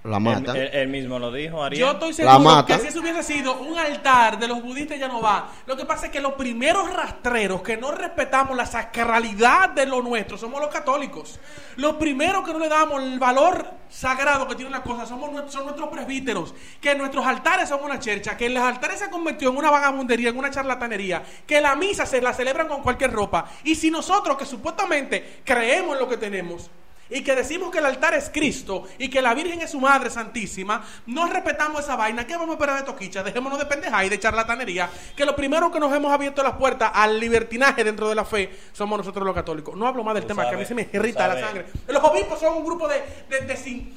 La 0.03 0.17
Él, 0.17 0.23
mata. 0.23 0.51
él- 0.57 0.69
él 0.73 0.87
mismo 0.89 1.17
lo 1.17 1.31
dijo, 1.31 1.63
Ariel. 1.63 1.79
Yo 1.79 1.91
estoy 1.91 2.09
La 2.09 2.33
seguro 2.33 2.39
matan. 2.39 2.75
que 2.77 2.81
si 2.83 2.89
eso 2.89 2.99
hubiese 2.99 3.23
sido 3.23 3.53
un 3.59 3.79
altar 3.79 4.37
de 4.37 4.49
los 4.49 4.61
budistas 4.61 4.99
ya 4.99 5.07
no 5.07 5.21
va. 5.21 5.47
Lo 5.65 5.77
que 5.77 5.85
pasa 5.85 6.07
es 6.07 6.11
que 6.11 6.19
los 6.19 6.33
primeros 6.33 6.91
rastreros 6.93 7.61
que 7.61 7.77
no 7.77 7.91
respetamos 7.91 8.57
la 8.57 8.65
sacralidad 8.65 9.69
de 9.69 9.85
lo 9.85 10.01
nuestro 10.01 10.37
somos 10.37 10.59
los 10.59 10.69
católicos. 10.69 11.39
Los 11.77 11.93
primeros 11.95 12.45
que 12.45 12.51
no 12.51 12.59
le 12.59 12.67
damos 12.67 13.01
el 13.01 13.17
valor 13.17 13.65
sagrado 13.89 14.45
que 14.47 14.55
tiene 14.55 14.71
la 14.71 14.83
cosa 14.83 15.05
somos 15.05 15.31
nuestros, 15.31 15.53
son 15.53 15.63
nuestros 15.65 15.87
presbíteros. 15.89 16.53
Que 16.81 16.95
nuestros 16.95 17.25
altares 17.25 17.69
son 17.69 17.81
una 17.83 17.97
chercha. 17.97 18.35
Que 18.35 18.49
los 18.49 18.61
altares 18.61 18.99
se 18.99 19.09
convirtió 19.09 19.51
en 19.51 19.57
una 19.57 19.71
vagabundería, 19.71 20.29
en 20.31 20.37
una 20.37 20.51
charlatanería. 20.51 21.23
Que 21.47 21.61
la 21.61 21.75
misa 21.77 22.05
se 22.05 22.21
la 22.21 22.33
celebran 22.33 22.67
con 22.67 22.81
cualquier 22.83 23.11
ropa. 23.13 23.45
Y 23.63 23.75
si 23.75 23.89
nosotros 23.89 24.37
que 24.37 24.45
supuestamente 24.45 25.39
creemos 25.45 25.93
en 25.95 25.99
lo 26.01 26.09
que 26.09 26.17
tenemos 26.17 26.69
y 27.13 27.23
que 27.23 27.35
decimos 27.35 27.71
que 27.71 27.77
el 27.77 27.85
altar 27.85 28.13
es 28.15 28.29
Cristo 28.33 28.83
y 28.97 29.09
que 29.09 29.21
la 29.21 29.33
Virgen 29.33 29.61
es 29.61 29.71
su 29.71 29.79
Madre 29.79 30.09
Santísima, 30.09 30.83
no 31.05 31.27
respetamos 31.27 31.81
esa 31.81 31.95
vaina, 31.95 32.25
¿qué 32.27 32.33
vamos 32.35 32.49
a 32.49 32.53
esperar 32.53 32.79
de 32.79 32.83
toquicha? 32.85 33.23
Dejémonos 33.23 33.59
de 33.59 33.65
pendeja 33.65 34.03
y 34.03 34.09
de 34.09 34.19
charlatanería, 34.19 34.89
que 35.15 35.25
lo 35.25 35.35
primero 35.35 35.71
que 35.71 35.79
nos 35.79 35.93
hemos 35.95 36.11
abierto 36.11 36.43
las 36.43 36.53
puertas 36.53 36.91
al 36.93 37.19
libertinaje 37.19 37.83
dentro 37.83 38.09
de 38.09 38.15
la 38.15 38.25
fe 38.25 38.49
somos 38.73 38.97
nosotros 38.97 39.25
los 39.25 39.35
católicos. 39.35 39.75
No 39.77 39.87
hablo 39.87 40.03
más 40.03 40.15
del 40.15 40.23
Tú 40.23 40.29
tema, 40.29 40.49
que 40.49 40.55
a 40.55 40.57
mí 40.57 40.65
se 40.65 40.75
me 40.75 40.89
irrita 40.91 41.27
la 41.27 41.39
sangre. 41.39 41.65
Los 41.87 42.03
obispos 42.03 42.39
son 42.39 42.55
un 42.57 42.65
grupo 42.65 42.87
de, 42.87 43.01
de, 43.29 43.41
de 43.41 43.55
sin... 43.57 43.93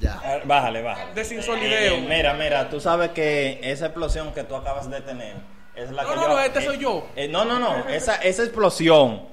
Ya. 0.00 0.20
Ah, 0.24 0.38
Bájale, 0.44 0.82
bájale. 0.82 1.14
De 1.14 1.24
sinsolideo. 1.24 1.94
Eh, 1.94 2.06
mira, 2.08 2.34
mira, 2.34 2.68
tú 2.70 2.80
sabes 2.80 3.10
que 3.10 3.60
esa 3.62 3.86
explosión 3.86 4.32
que 4.32 4.42
tú 4.44 4.56
acabas 4.56 4.90
de 4.90 5.00
tener 5.00 5.36
es 5.76 5.90
la 5.90 6.02
No, 6.02 6.08
que 6.10 6.14
no, 6.16 6.22
yo... 6.22 6.28
no, 6.28 6.38
este 6.40 6.62
soy 6.64 6.78
yo. 6.78 7.06
eh, 7.14 7.28
no, 7.28 7.44
no, 7.44 7.58
no, 7.58 7.88
esa, 7.88 8.16
esa 8.16 8.42
explosión 8.42 9.31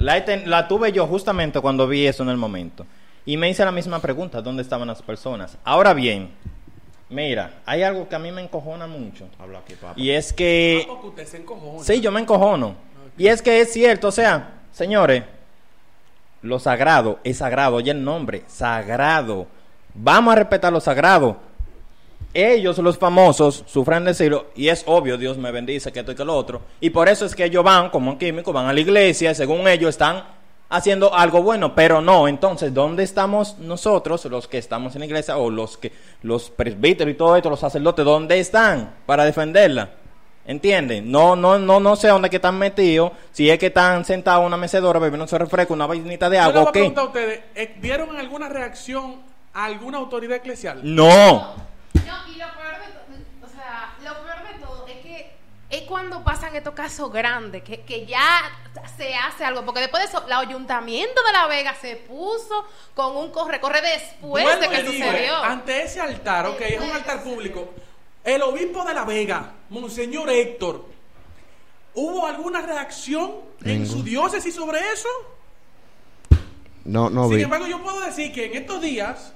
la, 0.00 0.16
he 0.16 0.22
ten- 0.22 0.50
la 0.50 0.66
tuve 0.66 0.90
yo 0.92 1.06
justamente 1.06 1.60
cuando 1.60 1.86
vi 1.86 2.06
eso 2.06 2.22
en 2.24 2.28
el 2.30 2.36
momento. 2.36 2.84
Y 3.24 3.36
me 3.36 3.48
hice 3.48 3.64
la 3.64 3.70
misma 3.72 4.00
pregunta, 4.00 4.42
¿dónde 4.42 4.62
estaban 4.62 4.88
las 4.88 5.02
personas? 5.02 5.56
Ahora 5.62 5.94
bien, 5.94 6.30
mira, 7.08 7.60
hay 7.66 7.82
algo 7.82 8.08
que 8.08 8.16
a 8.16 8.18
mí 8.18 8.32
me 8.32 8.42
encojona 8.42 8.86
mucho. 8.86 9.28
Habla 9.38 9.58
aquí, 9.60 9.74
papá. 9.74 9.92
Y 9.96 10.10
es 10.10 10.32
que... 10.32 10.86
Ah, 10.88 10.92
usted 11.04 11.26
se 11.26 11.36
encojona. 11.36 11.84
Sí, 11.84 12.00
yo 12.00 12.10
me 12.10 12.20
encojono. 12.20 12.74
Y 13.16 13.28
es 13.28 13.42
que 13.42 13.60
es 13.60 13.72
cierto, 13.72 14.08
o 14.08 14.12
sea, 14.12 14.54
señores, 14.72 15.22
lo 16.42 16.58
sagrado 16.58 17.18
es 17.22 17.36
sagrado, 17.38 17.76
oye 17.76 17.90
el 17.90 18.02
nombre, 18.02 18.42
sagrado. 18.46 19.46
Vamos 19.94 20.32
a 20.32 20.36
respetar 20.36 20.72
lo 20.72 20.80
sagrado. 20.80 21.36
Ellos, 22.32 22.78
los 22.78 22.96
famosos, 22.96 23.64
sufren 23.66 24.04
decirlo, 24.04 24.46
y 24.54 24.68
es 24.68 24.84
obvio, 24.86 25.18
Dios 25.18 25.36
me 25.36 25.50
bendice, 25.50 25.90
que 25.90 26.00
esto 26.00 26.12
y 26.12 26.14
que 26.14 26.24
lo 26.24 26.36
otro. 26.36 26.62
Y 26.80 26.90
por 26.90 27.08
eso 27.08 27.26
es 27.26 27.34
que 27.34 27.44
ellos 27.44 27.64
van, 27.64 27.90
como 27.90 28.12
un 28.12 28.18
químico, 28.18 28.52
van 28.52 28.66
a 28.66 28.72
la 28.72 28.80
iglesia, 28.80 29.32
y 29.32 29.34
según 29.34 29.66
ellos 29.66 29.90
están 29.90 30.22
haciendo 30.68 31.12
algo 31.12 31.42
bueno, 31.42 31.74
pero 31.74 32.00
no. 32.00 32.28
Entonces, 32.28 32.72
¿dónde 32.72 33.02
estamos 33.02 33.58
nosotros, 33.58 34.24
los 34.26 34.46
que 34.46 34.58
estamos 34.58 34.94
en 34.94 35.00
la 35.00 35.06
iglesia, 35.06 35.36
o 35.36 35.50
los 35.50 35.76
que, 35.76 35.92
los 36.22 36.50
presbíteros 36.50 37.12
y 37.12 37.16
todo 37.16 37.36
esto, 37.36 37.50
los 37.50 37.60
sacerdotes, 37.60 38.04
dónde 38.04 38.38
están 38.38 38.94
para 39.06 39.24
defenderla? 39.24 39.90
¿Entienden? 40.46 41.10
No, 41.10 41.36
no, 41.36 41.58
no, 41.58 41.80
no 41.80 41.96
sé 41.96 42.08
dónde 42.08 42.30
que 42.30 42.36
están 42.36 42.58
metidos. 42.58 43.12
Si 43.30 43.50
es 43.50 43.58
que 43.58 43.66
están 43.66 44.04
sentados 44.04 44.40
en 44.40 44.46
una 44.46 44.56
mecedora 44.56 44.98
bebiendo 44.98 45.26
su 45.26 45.36
refresco, 45.36 45.74
una 45.74 45.86
vainita 45.86 46.30
de 46.30 46.38
Yo 46.38 46.42
le 46.42 46.48
agua, 46.48 46.60
voy 46.60 46.66
a 46.66 46.70
¿o 46.70 46.72
qué? 46.72 46.78
preguntar 46.78 47.04
a 47.04 47.06
ustedes, 47.08 47.40
eh, 47.54 47.74
¿vieron 47.80 48.16
alguna 48.16 48.48
reacción 48.48 49.16
a 49.52 49.64
alguna 49.64 49.98
autoridad 49.98 50.38
eclesial? 50.38 50.80
No. 50.82 51.69
No, 51.94 52.28
y 52.28 52.36
lo 52.36 52.46
peor 52.54 52.80
de 52.80 52.92
todo, 52.92 53.44
o 53.44 53.48
sea, 53.48 53.94
lo 54.02 54.22
peor 54.24 54.52
de 54.52 54.64
todo 54.64 54.86
es 54.86 54.96
que 55.02 55.40
es 55.70 55.82
cuando 55.82 56.24
pasan 56.24 56.56
estos 56.56 56.74
casos 56.74 57.12
grandes, 57.12 57.62
que, 57.62 57.82
que 57.82 58.04
ya 58.04 58.42
se 58.96 59.14
hace 59.14 59.44
algo, 59.44 59.64
porque 59.64 59.80
después 59.80 60.02
de 60.02 60.08
eso, 60.08 60.26
el 60.26 60.32
ayuntamiento 60.32 61.22
de 61.22 61.32
La 61.32 61.46
Vega 61.46 61.74
se 61.80 61.94
puso 61.96 62.64
con 62.94 63.16
un 63.16 63.30
corre-corre 63.30 63.80
después 63.80 64.44
Vuelvo 64.44 64.60
de 64.60 64.68
que 64.68 64.80
y 64.80 64.92
digo, 64.92 65.06
sucedió. 65.06 65.36
Ante 65.44 65.84
ese 65.84 66.00
altar, 66.00 66.46
ok, 66.46 66.60
es 66.60 66.80
un 66.80 66.90
altar 66.90 67.22
público. 67.22 67.72
El 68.24 68.42
obispo 68.42 68.84
de 68.84 68.94
La 68.94 69.04
Vega, 69.04 69.52
Monseñor 69.70 70.28
Héctor, 70.28 70.84
¿hubo 71.94 72.26
alguna 72.26 72.62
reacción 72.62 73.36
en 73.64 73.86
su 73.86 74.02
diócesis 74.02 74.54
sobre 74.54 74.80
eso? 74.92 75.08
No, 76.84 77.10
no 77.10 77.28
Sin 77.28 77.36
vi. 77.36 77.42
embargo, 77.44 77.66
yo 77.66 77.80
puedo 77.82 78.00
decir 78.00 78.32
que 78.32 78.46
en 78.46 78.56
estos 78.56 78.80
días, 78.80 79.34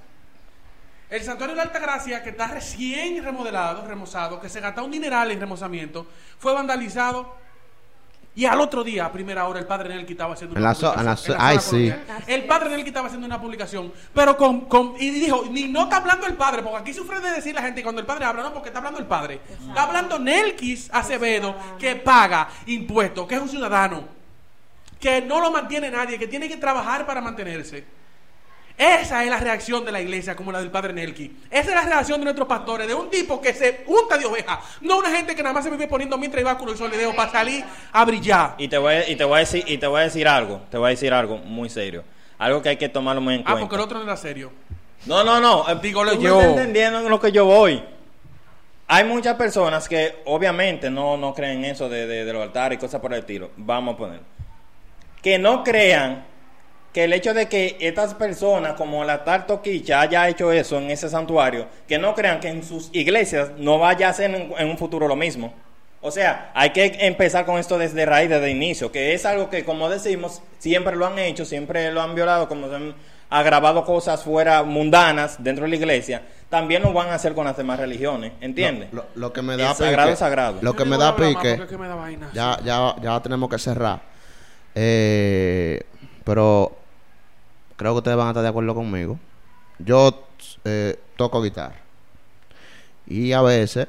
el 1.11 1.23
Santuario 1.23 1.55
de 1.55 1.59
la 1.59 1.63
Alta 1.65 1.79
Gracia, 1.79 2.23
que 2.23 2.31
está 2.31 2.49
recién 2.49 3.23
remodelado, 3.23 3.87
remozado, 3.87 4.41
que 4.41 4.49
se 4.49 4.61
gastó 4.61 4.85
un 4.85 4.91
dineral 4.91 5.31
en 5.31 5.41
remozamiento, 5.41 6.07
fue 6.39 6.53
vandalizado 6.53 7.43
Y 8.37 8.47
al 8.47 8.61
otro 8.61 8.83
día, 8.83 9.05
a 9.05 9.13
primera 9.13 9.47
hora, 9.47 9.61
el 9.61 9.67
padre 9.67 9.91
Nelky 9.95 10.15
estaba 10.15 10.35
haciendo 10.35 10.57
En 10.57 10.63
una 10.63 10.73
la 10.73 10.75
zo- 10.75 10.91
en 10.99 11.05
la 11.07 11.15
publicación. 11.15 11.37
ay, 11.41 11.59
colonial. 11.59 12.25
El 12.27 12.45
padre 12.47 12.71
Nelky 12.71 12.89
estaba 12.89 13.07
haciendo 13.07 13.27
una 13.29 13.41
publicación, 13.41 13.93
pero 14.13 14.37
con, 14.37 14.63
con- 14.63 14.95
Y 14.99 15.11
dijo, 15.11 15.45
ni 15.53 15.69
no 15.69 15.85
está 15.85 15.99
hablando 15.99 16.27
el 16.27 16.35
padre, 16.35 16.61
porque 16.65 16.79
aquí 16.79 16.93
sufre 16.93 17.21
de 17.21 17.31
decir 17.31 17.55
la 17.55 17.63
gente 17.63 17.81
cuando 17.85 18.01
el 18.01 18.07
padre 18.09 18.25
habla, 18.25 18.43
no, 18.43 18.53
porque 18.53 18.71
está 18.71 18.79
hablando 18.81 18.99
el 18.99 19.07
padre. 19.07 19.41
Está 19.69 19.85
hablando 19.85 20.19
Nelkis 20.19 20.91
Acevedo, 20.93 21.55
que 21.79 21.95
paga 21.95 22.49
impuestos, 22.67 23.25
que 23.29 23.37
es 23.37 23.41
un 23.41 23.49
ciudadano, 23.49 24.03
que 24.99 25.21
no 25.23 25.39
lo 25.41 25.53
mantiene 25.53 25.89
nadie, 25.93 26.19
que 26.19 26.27
tiene 26.27 26.49
que 26.49 26.57
trabajar 26.57 27.07
para 27.07 27.21
mantenerse. 27.21 27.85
Esa 28.77 29.23
es 29.23 29.31
la 29.31 29.39
reacción 29.39 29.85
de 29.85 29.93
la 29.93 30.01
iglesia, 30.01 30.35
como 30.35 30.51
la 30.51 30.59
del 30.59 30.71
padre 30.71 30.93
Nelky. 30.93 31.31
Esa 31.51 31.69
es 31.69 31.75
la 31.77 31.83
reacción 31.85 32.19
de 32.21 32.25
nuestros 32.25 32.49
pastores, 32.49 32.89
de 32.89 32.95
un 32.95 33.09
tipo 33.09 33.41
que 33.41 33.53
se 33.55 33.85
unta 33.87 34.19
de 34.19 34.27
oveja, 34.27 34.61
no 34.81 34.99
una 34.99 35.11
gente 35.11 35.37
que 35.37 35.43
nada 35.45 35.53
más 35.55 35.63
se 35.65 35.71
vive 35.71 35.87
poniendo 35.87 36.19
mientras 36.19 36.41
y 36.41 36.45
báculo 36.45 36.73
y 36.73 36.77
solideo 36.77 37.15
para 37.15 37.31
salir 37.31 37.65
a 37.93 38.05
brillar. 38.05 38.57
Y 38.59 38.67
te 38.67 38.77
voy 38.79 38.95
a, 38.95 39.09
y 39.09 39.15
te 39.15 39.25
voy 39.25 39.37
a 39.37 39.39
decir 39.41 39.63
y 39.67 39.79
te 39.79 39.87
voy 39.87 40.01
a 40.01 40.05
decir 40.05 40.27
algo, 40.27 40.61
te 40.71 40.77
voy 40.79 40.89
a 40.89 40.91
decir 40.91 41.13
algo 41.13 41.39
muy 41.39 41.69
serio. 41.71 42.03
Algo 42.39 42.61
que 42.63 42.71
hay 42.71 42.77
que 42.77 42.89
tomarlo 42.89 43.21
muy 43.21 43.35
en 43.37 43.41
Ah, 43.43 43.53
cuenta. 43.53 43.61
porque 43.61 43.75
el 43.77 43.81
otro 43.83 43.99
no 43.99 44.05
era 44.05 44.17
serio. 44.17 44.51
No, 45.07 45.23
no, 45.23 45.39
no. 45.41 45.69
eh, 45.71 45.79
Dígolo 45.81 46.15
yo. 46.15 46.41
estás 46.41 46.57
entendiendo 46.57 46.99
en 46.99 47.09
lo 47.09 47.21
que 47.21 47.31
yo 47.31 47.45
voy. 47.45 47.81
Hay 48.89 49.05
muchas 49.05 49.37
personas 49.37 49.89
que 49.89 50.17
obviamente 50.25 50.91
no, 50.91 51.17
no 51.17 51.33
creen 51.33 51.65
eso 51.65 51.89
de, 51.89 52.07
de, 52.09 52.25
de 52.25 52.33
los 52.33 52.43
altares 52.43 52.77
y 52.77 52.81
cosas 52.81 53.01
por 53.01 53.13
el 53.13 53.21
estilo. 53.21 53.51
Vamos 53.57 53.95
a 53.95 53.99
poner. 53.99 54.21
Que 55.23 55.39
no 55.39 55.63
crean 55.63 56.25
que 56.95 57.05
el 57.05 57.13
hecho 57.13 57.35
de 57.35 57.49
que 57.49 57.77
estas 57.81 58.15
personas, 58.15 58.75
como 58.75 59.05
la 59.05 59.25
tal 59.25 59.45
Toquicha, 59.47 60.01
haya 60.01 60.29
hecho 60.29 60.51
eso 60.53 60.79
en 60.79 60.91
ese 60.91 61.11
santuario, 61.11 61.67
que 61.89 61.99
no 61.99 62.15
crean 62.15 62.39
que 62.41 62.49
en 62.49 62.63
sus 62.63 62.89
iglesias 62.93 63.51
no 63.59 63.79
vaya 63.79 64.09
a 64.09 64.13
ser 64.15 64.33
en, 64.33 64.53
en 64.57 64.69
un 64.69 64.79
futuro 64.79 65.07
lo 65.09 65.17
mismo. 65.17 65.53
O 66.01 66.11
sea, 66.11 66.53
hay 66.55 66.71
que 66.71 66.97
empezar 67.01 67.45
con 67.47 67.59
esto 67.59 67.79
desde 67.79 68.07
raíz, 68.07 68.29
desde 68.31 68.49
inicio, 68.51 68.93
que 68.93 69.13
es 69.13 69.27
algo 69.27 69.51
que, 69.51 69.65
como 69.65 69.89
decimos, 69.91 70.41
siempre 70.59 70.95
lo 70.95 71.07
han 71.07 71.19
hecho, 71.19 71.45
siempre 71.45 71.91
lo 71.91 72.01
han 72.01 72.15
violado, 72.15 72.47
como 72.49 72.69
se 72.69 72.75
han 72.77 72.95
agravado 73.29 73.85
cosas 73.85 74.23
fuera 74.23 74.63
mundanas 74.63 75.43
dentro 75.43 75.65
de 75.65 75.71
la 75.71 75.77
iglesia, 75.77 76.23
también 76.49 76.83
lo 76.83 76.93
van 76.93 77.09
a 77.09 77.15
hacer 77.15 77.35
con 77.35 77.47
las 77.47 77.57
demás 77.57 77.81
religiones, 77.81 78.33
¿entiendes? 78.41 78.93
Lo, 78.93 79.07
lo 79.17 79.33
que 79.33 79.43
me 79.43 79.57
da 79.57 79.73
Es 79.73 79.79
sagrado, 79.79 80.09
pique- 80.09 80.13
es 80.13 80.19
sagrado. 80.21 80.59
Lo 80.63 80.77
que 80.77 80.85
me 80.85 80.97
da 80.99 81.17
pique. 81.17 81.57
Ya, 82.35 82.59
ya, 82.65 82.95
ya 83.03 83.21
tenemos 83.21 83.49
que 83.51 83.59
cerrar. 83.59 84.01
Eh, 84.77 85.81
pero 86.25 86.73
creo 87.77 87.93
que 87.93 87.99
ustedes 87.99 88.17
van 88.17 88.29
a 88.29 88.31
estar 88.31 88.43
de 88.43 88.49
acuerdo 88.49 88.75
conmigo. 88.75 89.19
Yo 89.79 90.27
eh, 90.65 90.99
toco 91.17 91.43
guitarra. 91.43 91.77
Y 93.07 93.33
a 93.33 93.43
veces, 93.43 93.89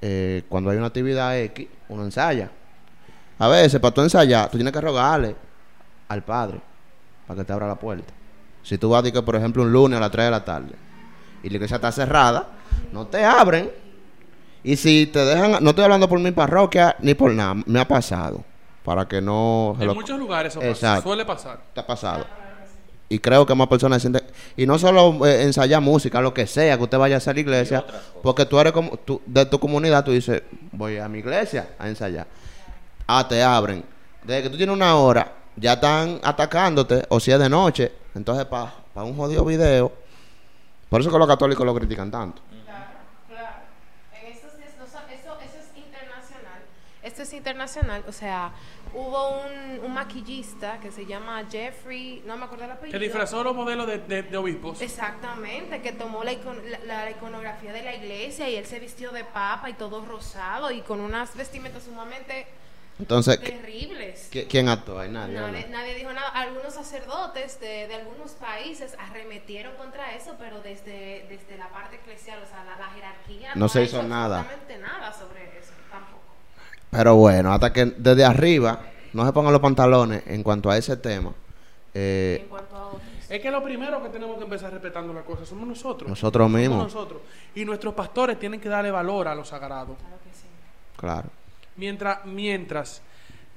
eh, 0.00 0.42
cuando 0.48 0.70
hay 0.70 0.76
una 0.78 0.86
actividad 0.86 1.38
X, 1.38 1.68
uno 1.88 2.04
ensaya. 2.04 2.50
A 3.38 3.48
veces, 3.48 3.80
para 3.80 3.92
tú 3.92 4.00
ensayar, 4.02 4.50
tú 4.50 4.56
tienes 4.56 4.72
que 4.72 4.80
rogarle 4.80 5.36
al 6.08 6.22
padre 6.22 6.60
para 7.26 7.38
que 7.40 7.44
te 7.44 7.52
abra 7.52 7.66
la 7.66 7.74
puerta. 7.74 8.12
Si 8.62 8.78
tú 8.78 8.88
vas, 8.90 9.02
que, 9.02 9.22
por 9.22 9.36
ejemplo, 9.36 9.62
un 9.62 9.72
lunes 9.72 9.96
a 9.98 10.00
las 10.00 10.10
3 10.10 10.26
de 10.26 10.30
la 10.30 10.44
tarde 10.44 10.72
y 11.42 11.48
la 11.50 11.56
iglesia 11.56 11.76
está 11.76 11.92
cerrada, 11.92 12.48
no 12.92 13.06
te 13.06 13.24
abren. 13.24 13.70
Y 14.64 14.76
si 14.76 15.06
te 15.06 15.20
dejan, 15.24 15.62
no 15.62 15.70
estoy 15.70 15.84
hablando 15.84 16.08
por 16.08 16.18
mi 16.18 16.32
parroquia 16.32 16.96
ni 17.00 17.14
por 17.14 17.32
nada, 17.32 17.54
me 17.66 17.78
ha 17.80 17.86
pasado. 17.86 18.42
Para 18.84 19.06
que 19.06 19.20
no. 19.20 19.76
En 19.80 19.86
lo- 19.88 19.94
muchos 19.94 20.18
lugares 20.18 20.52
eso 20.56 20.60
pasa, 20.60 21.02
suele 21.02 21.24
pasar. 21.24 21.60
te 21.74 21.80
ha 21.80 21.86
pasado. 21.86 22.24
Y 23.08 23.20
creo 23.20 23.46
que 23.46 23.54
más 23.54 23.68
personas 23.68 24.00
sienten. 24.02 24.24
Y 24.56 24.66
no 24.66 24.78
solo 24.78 25.24
eh, 25.26 25.44
ensayar 25.44 25.80
música, 25.80 26.20
lo 26.20 26.34
que 26.34 26.46
sea, 26.46 26.76
que 26.76 26.82
usted 26.82 26.98
vaya 26.98 27.16
a 27.16 27.18
hacer 27.18 27.36
la 27.36 27.40
iglesia. 27.40 27.84
Porque 28.22 28.46
tú 28.46 28.58
eres 28.58 28.72
como. 28.72 28.96
Tú, 28.96 29.22
de 29.24 29.46
tu 29.46 29.60
comunidad, 29.60 30.04
tú 30.04 30.10
dices, 30.10 30.42
voy 30.72 30.98
a 30.98 31.08
mi 31.08 31.18
iglesia 31.18 31.68
a 31.78 31.88
ensayar. 31.88 32.26
Ah, 33.06 33.26
te 33.28 33.42
abren. 33.42 33.84
Desde 34.24 34.42
que 34.42 34.50
tú 34.50 34.56
tienes 34.56 34.74
una 34.74 34.96
hora, 34.96 35.32
ya 35.54 35.74
están 35.74 36.20
atacándote, 36.22 37.04
o 37.08 37.20
si 37.20 37.30
es 37.30 37.38
de 37.38 37.48
noche. 37.48 37.92
Entonces, 38.14 38.44
para 38.46 38.72
un 39.04 39.16
jodido 39.16 39.44
video. 39.44 39.92
Por 40.88 41.00
eso 41.00 41.10
que 41.10 41.18
los 41.18 41.28
católicos 41.28 41.64
lo 41.64 41.74
critican 41.74 42.10
tanto. 42.10 42.42
Claro. 43.28 43.60
Eso, 44.28 44.46
eso 44.48 44.86
es 45.44 45.76
internacional. 45.76 46.60
Esto 47.02 47.22
es 47.22 47.32
internacional, 47.32 48.04
o 48.08 48.12
sea, 48.12 48.52
hubo 48.94 49.40
un, 49.40 49.84
un 49.84 49.92
maquillista 49.94 50.80
que 50.80 50.90
se 50.90 51.04
llama 51.06 51.44
Jeffrey, 51.50 52.22
no 52.26 52.36
me 52.36 52.44
acuerdo 52.46 52.64
el 52.64 52.70
apellido. 52.72 52.98
Que 52.98 53.04
disfrazó 53.04 53.42
los 53.44 53.54
modelos 53.54 53.86
de, 53.86 53.98
de, 53.98 54.22
de 54.22 54.36
obispos. 54.36 54.80
Exactamente, 54.80 55.82
que 55.82 55.92
tomó 55.92 56.24
la, 56.24 56.32
icon- 56.32 56.62
la- 56.86 57.04
la 57.04 57.10
iconografía 57.10 57.72
de 57.72 57.82
la 57.82 57.94
iglesia 57.94 58.48
y 58.48 58.56
él 58.56 58.66
se 58.66 58.78
vistió 58.80 59.10
de 59.12 59.24
papa 59.24 59.68
y 59.70 59.74
todo 59.74 60.04
rosado 60.04 60.70
y 60.70 60.80
con 60.82 61.00
unas 61.00 61.34
vestimentas 61.36 61.82
sumamente 61.84 62.46
Entonces, 62.98 63.38
¿qui- 63.40 63.44
terribles. 63.44 64.30
qui- 64.32 64.46
¿quién 64.48 64.68
actuó? 64.70 64.98
Hay 64.98 65.10
nadie. 65.10 65.34
Nadie, 65.34 65.66
nadie 65.68 65.94
dijo 65.96 66.12
nada. 66.12 66.28
Algunos 66.28 66.72
sacerdotes 66.72 67.60
de, 67.60 67.88
de 67.88 67.94
algunos 67.94 68.32
países 68.32 68.96
arremetieron 68.98 69.74
contra 69.76 70.14
eso, 70.14 70.36
pero 70.38 70.60
desde, 70.62 71.26
desde 71.28 71.58
la 71.58 71.68
parte 71.68 71.96
eclesial, 71.96 72.42
o 72.42 72.46
sea, 72.46 72.64
la, 72.64 72.76
la 72.78 72.90
jerarquía 72.92 73.52
No 73.54 73.68
se 73.68 73.82
hizo 73.82 74.02
nada. 74.02 74.40
absolutamente 74.40 74.78
nada 74.78 75.12
sobre 75.12 75.58
eso. 75.58 75.72
Pero 76.90 77.16
bueno, 77.16 77.52
hasta 77.52 77.72
que 77.72 77.84
desde 77.86 78.24
arriba 78.24 78.80
no 79.12 79.26
se 79.26 79.32
pongan 79.32 79.52
los 79.52 79.60
pantalones 79.62 80.22
en 80.26 80.42
cuanto 80.42 80.70
a 80.70 80.76
ese 80.78 80.96
tema. 80.96 81.32
eh, 81.94 82.38
En 82.42 82.48
cuanto 82.48 82.76
a 82.76 82.86
otros. 82.88 83.02
Es 83.28 83.40
que 83.40 83.50
lo 83.50 83.62
primero 83.62 84.02
que 84.02 84.08
tenemos 84.08 84.36
que 84.38 84.44
empezar 84.44 84.72
respetando 84.72 85.12
las 85.12 85.24
cosas 85.24 85.48
somos 85.48 85.66
nosotros. 85.66 86.08
Nosotros 86.08 86.44
Somos 86.44 86.60
mismos. 86.60 86.84
nosotros. 86.84 87.20
Y 87.54 87.64
nuestros 87.64 87.94
pastores 87.94 88.38
tienen 88.38 88.60
que 88.60 88.68
darle 88.68 88.90
valor 88.90 89.26
a 89.28 89.34
lo 89.34 89.44
sagrado. 89.44 89.96
Claro 89.96 90.16
que 90.24 90.30
sí. 90.32 90.46
claro. 90.96 91.28
Mientras, 91.76 92.24
mientras 92.24 93.02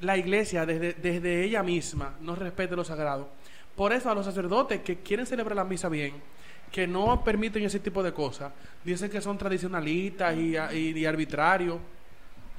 la 0.02 0.18
iglesia, 0.18 0.66
desde, 0.66 0.94
desde 0.94 1.44
ella 1.44 1.62
misma, 1.64 2.16
no 2.22 2.36
respete 2.36 2.76
lo 2.76 2.84
sagrado. 2.84 3.30
Por 3.76 3.94
eso 3.94 4.10
a 4.10 4.16
los 4.16 4.26
sacerdotes 4.26 4.82
que 4.82 4.98
quieren 4.98 5.26
celebrar 5.26 5.56
la 5.56 5.64
misa 5.64 5.88
bien, 5.88 6.14
que 6.72 6.86
no 6.88 7.24
permiten 7.24 7.64
ese 7.64 7.80
tipo 7.80 8.02
de 8.04 8.12
cosas, 8.14 8.52
dicen 8.84 9.10
que 9.10 9.22
son 9.22 9.38
tradicionalistas 9.38 10.36
y, 10.36 10.56
y- 10.58 10.98
y 10.98 11.06
arbitrarios 11.06 11.78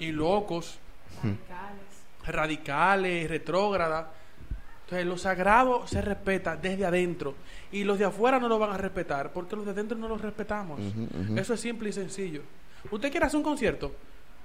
y 0.00 0.10
locos, 0.12 0.78
Radicales. 1.22 2.26
radicales, 2.26 3.28
retrógradas. 3.30 4.06
Entonces, 4.84 5.06
lo 5.06 5.16
sagrado 5.18 5.86
se 5.86 6.02
respeta 6.02 6.56
desde 6.56 6.84
adentro 6.84 7.34
y 7.70 7.84
los 7.84 7.98
de 7.98 8.06
afuera 8.06 8.40
no 8.40 8.48
lo 8.48 8.58
van 8.58 8.72
a 8.72 8.76
respetar 8.76 9.32
porque 9.32 9.54
los 9.54 9.64
de 9.64 9.70
adentro 9.70 9.96
no 9.96 10.08
los 10.08 10.20
respetamos. 10.20 10.80
Eso 11.36 11.54
es 11.54 11.60
simple 11.60 11.90
y 11.90 11.92
sencillo. 11.92 12.42
Usted 12.90 13.10
quiere 13.10 13.26
hacer 13.26 13.36
un 13.36 13.44
concierto, 13.44 13.92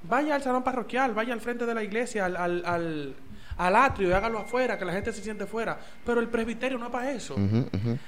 vaya 0.03 0.35
al 0.35 0.43
salón 0.43 0.63
parroquial, 0.63 1.13
vaya 1.15 1.33
al 1.33 1.41
frente 1.41 1.65
de 1.65 1.73
la 1.73 1.81
iglesia, 1.83 2.25
al, 2.25 2.37
al, 2.37 2.63
al, 2.65 3.15
al 3.57 3.75
atrio 3.75 4.09
y 4.09 4.11
hágalo 4.11 4.37
afuera, 4.39 4.77
que 4.77 4.85
la 4.85 4.93
gente 4.93 5.11
se 5.13 5.23
siente 5.23 5.47
fuera. 5.47 5.79
Pero 6.05 6.19
el 6.19 6.27
presbiterio 6.27 6.77
no 6.77 6.85
es 6.85 6.91
para 6.91 7.11
eso. 7.11 7.35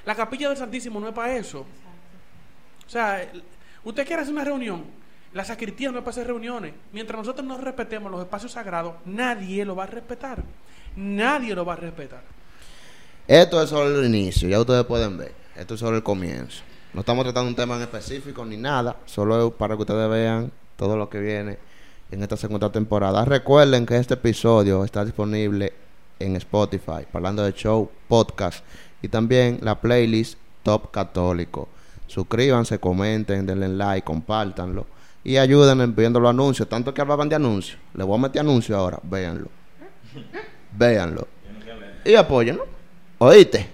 La 0.05 0.13
capilla 0.13 0.49
del 0.49 0.57
Santísimo 0.57 0.99
no 0.99 1.07
es 1.07 1.13
para 1.13 1.36
eso. 1.36 1.62
O 2.86 2.89
sea, 2.89 3.27
usted 3.83 4.05
quiere 4.05 4.21
hacer 4.21 4.33
una 4.33 4.43
reunión, 4.43 4.86
la 5.33 5.43
sacristía 5.43 5.91
no 5.91 5.99
es 5.99 6.03
para 6.03 6.11
hacer 6.11 6.27
reuniones. 6.27 6.73
Mientras 6.93 7.17
nosotros 7.19 7.45
no 7.45 7.57
respetemos 7.57 8.11
los 8.11 8.21
espacios 8.21 8.53
sagrados, 8.53 8.95
nadie 9.05 9.65
lo 9.65 9.75
va 9.75 9.83
a 9.83 9.87
respetar. 9.87 10.43
Nadie 10.95 11.53
lo 11.53 11.65
va 11.65 11.73
a 11.73 11.77
respetar. 11.77 12.21
Esto 13.27 13.61
es 13.61 13.69
solo 13.69 13.99
el 13.99 14.05
inicio, 14.05 14.47
ya 14.47 14.59
ustedes 14.59 14.85
pueden 14.85 15.17
ver. 15.17 15.33
Esto 15.55 15.73
es 15.73 15.79
solo 15.79 15.97
el 15.97 16.03
comienzo. 16.03 16.63
No 16.93 17.01
estamos 17.01 17.25
tratando 17.25 17.49
un 17.49 17.55
tema 17.55 17.75
en 17.75 17.81
específico 17.81 18.45
ni 18.45 18.57
nada, 18.57 18.95
solo 19.05 19.51
para 19.51 19.75
que 19.75 19.81
ustedes 19.81 20.09
vean 20.09 20.51
todo 20.77 20.95
lo 20.95 21.09
que 21.09 21.19
viene 21.19 21.57
en 22.09 22.23
esta 22.23 22.37
segunda 22.37 22.71
temporada. 22.71 23.25
Recuerden 23.25 23.85
que 23.85 23.97
este 23.97 24.13
episodio 24.13 24.85
está 24.85 25.03
disponible 25.03 25.73
en 26.19 26.35
Spotify, 26.37 27.05
hablando 27.11 27.43
de 27.43 27.53
show, 27.53 27.91
podcast 28.07 28.63
y 29.01 29.09
también 29.09 29.59
la 29.61 29.79
playlist 29.79 30.39
Top 30.63 30.89
Católico. 30.91 31.67
Suscríbanse, 32.07 32.79
comenten, 32.79 33.45
denle 33.45 33.67
like, 33.67 34.05
compártanlo 34.05 34.96
y 35.27 35.35
ayuden 35.35 35.93
viendo 35.93 36.21
los 36.21 36.29
anuncios. 36.29 36.69
Tanto 36.69 36.93
que 36.93 37.01
hablaban 37.01 37.27
de 37.27 37.35
anuncios, 37.35 37.77
les 37.93 38.07
voy 38.07 38.17
a 38.17 38.21
meter 38.21 38.39
anuncios 38.39 38.79
ahora, 38.79 38.97
véanlo. 39.03 39.49
Véanlo. 40.71 41.27
Y 42.05 42.15
apóyenlo. 42.15 42.65
¿Oíste? 43.17 43.69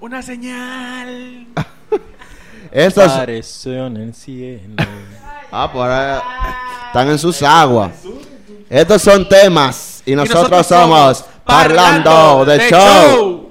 Una 0.00 0.22
señal. 0.22 1.46
Estos. 2.72 3.12
Apareció 3.12 3.86
en 3.88 3.96
el 3.98 4.14
cielo. 4.14 4.76
Ah, 5.52 5.70
por 5.70 5.90
ahí. 5.90 6.20
Están 6.86 7.10
en 7.10 7.18
sus 7.18 7.42
aguas. 7.42 7.92
Estos 8.70 9.02
son 9.02 9.28
temas. 9.28 10.02
Y 10.06 10.14
nosotros, 10.14 10.50
nosotros 10.50 10.66
somos 10.66 11.18
somos 11.18 11.30
Parlando 11.44 12.46
de 12.46 12.70
Show. 12.70 13.43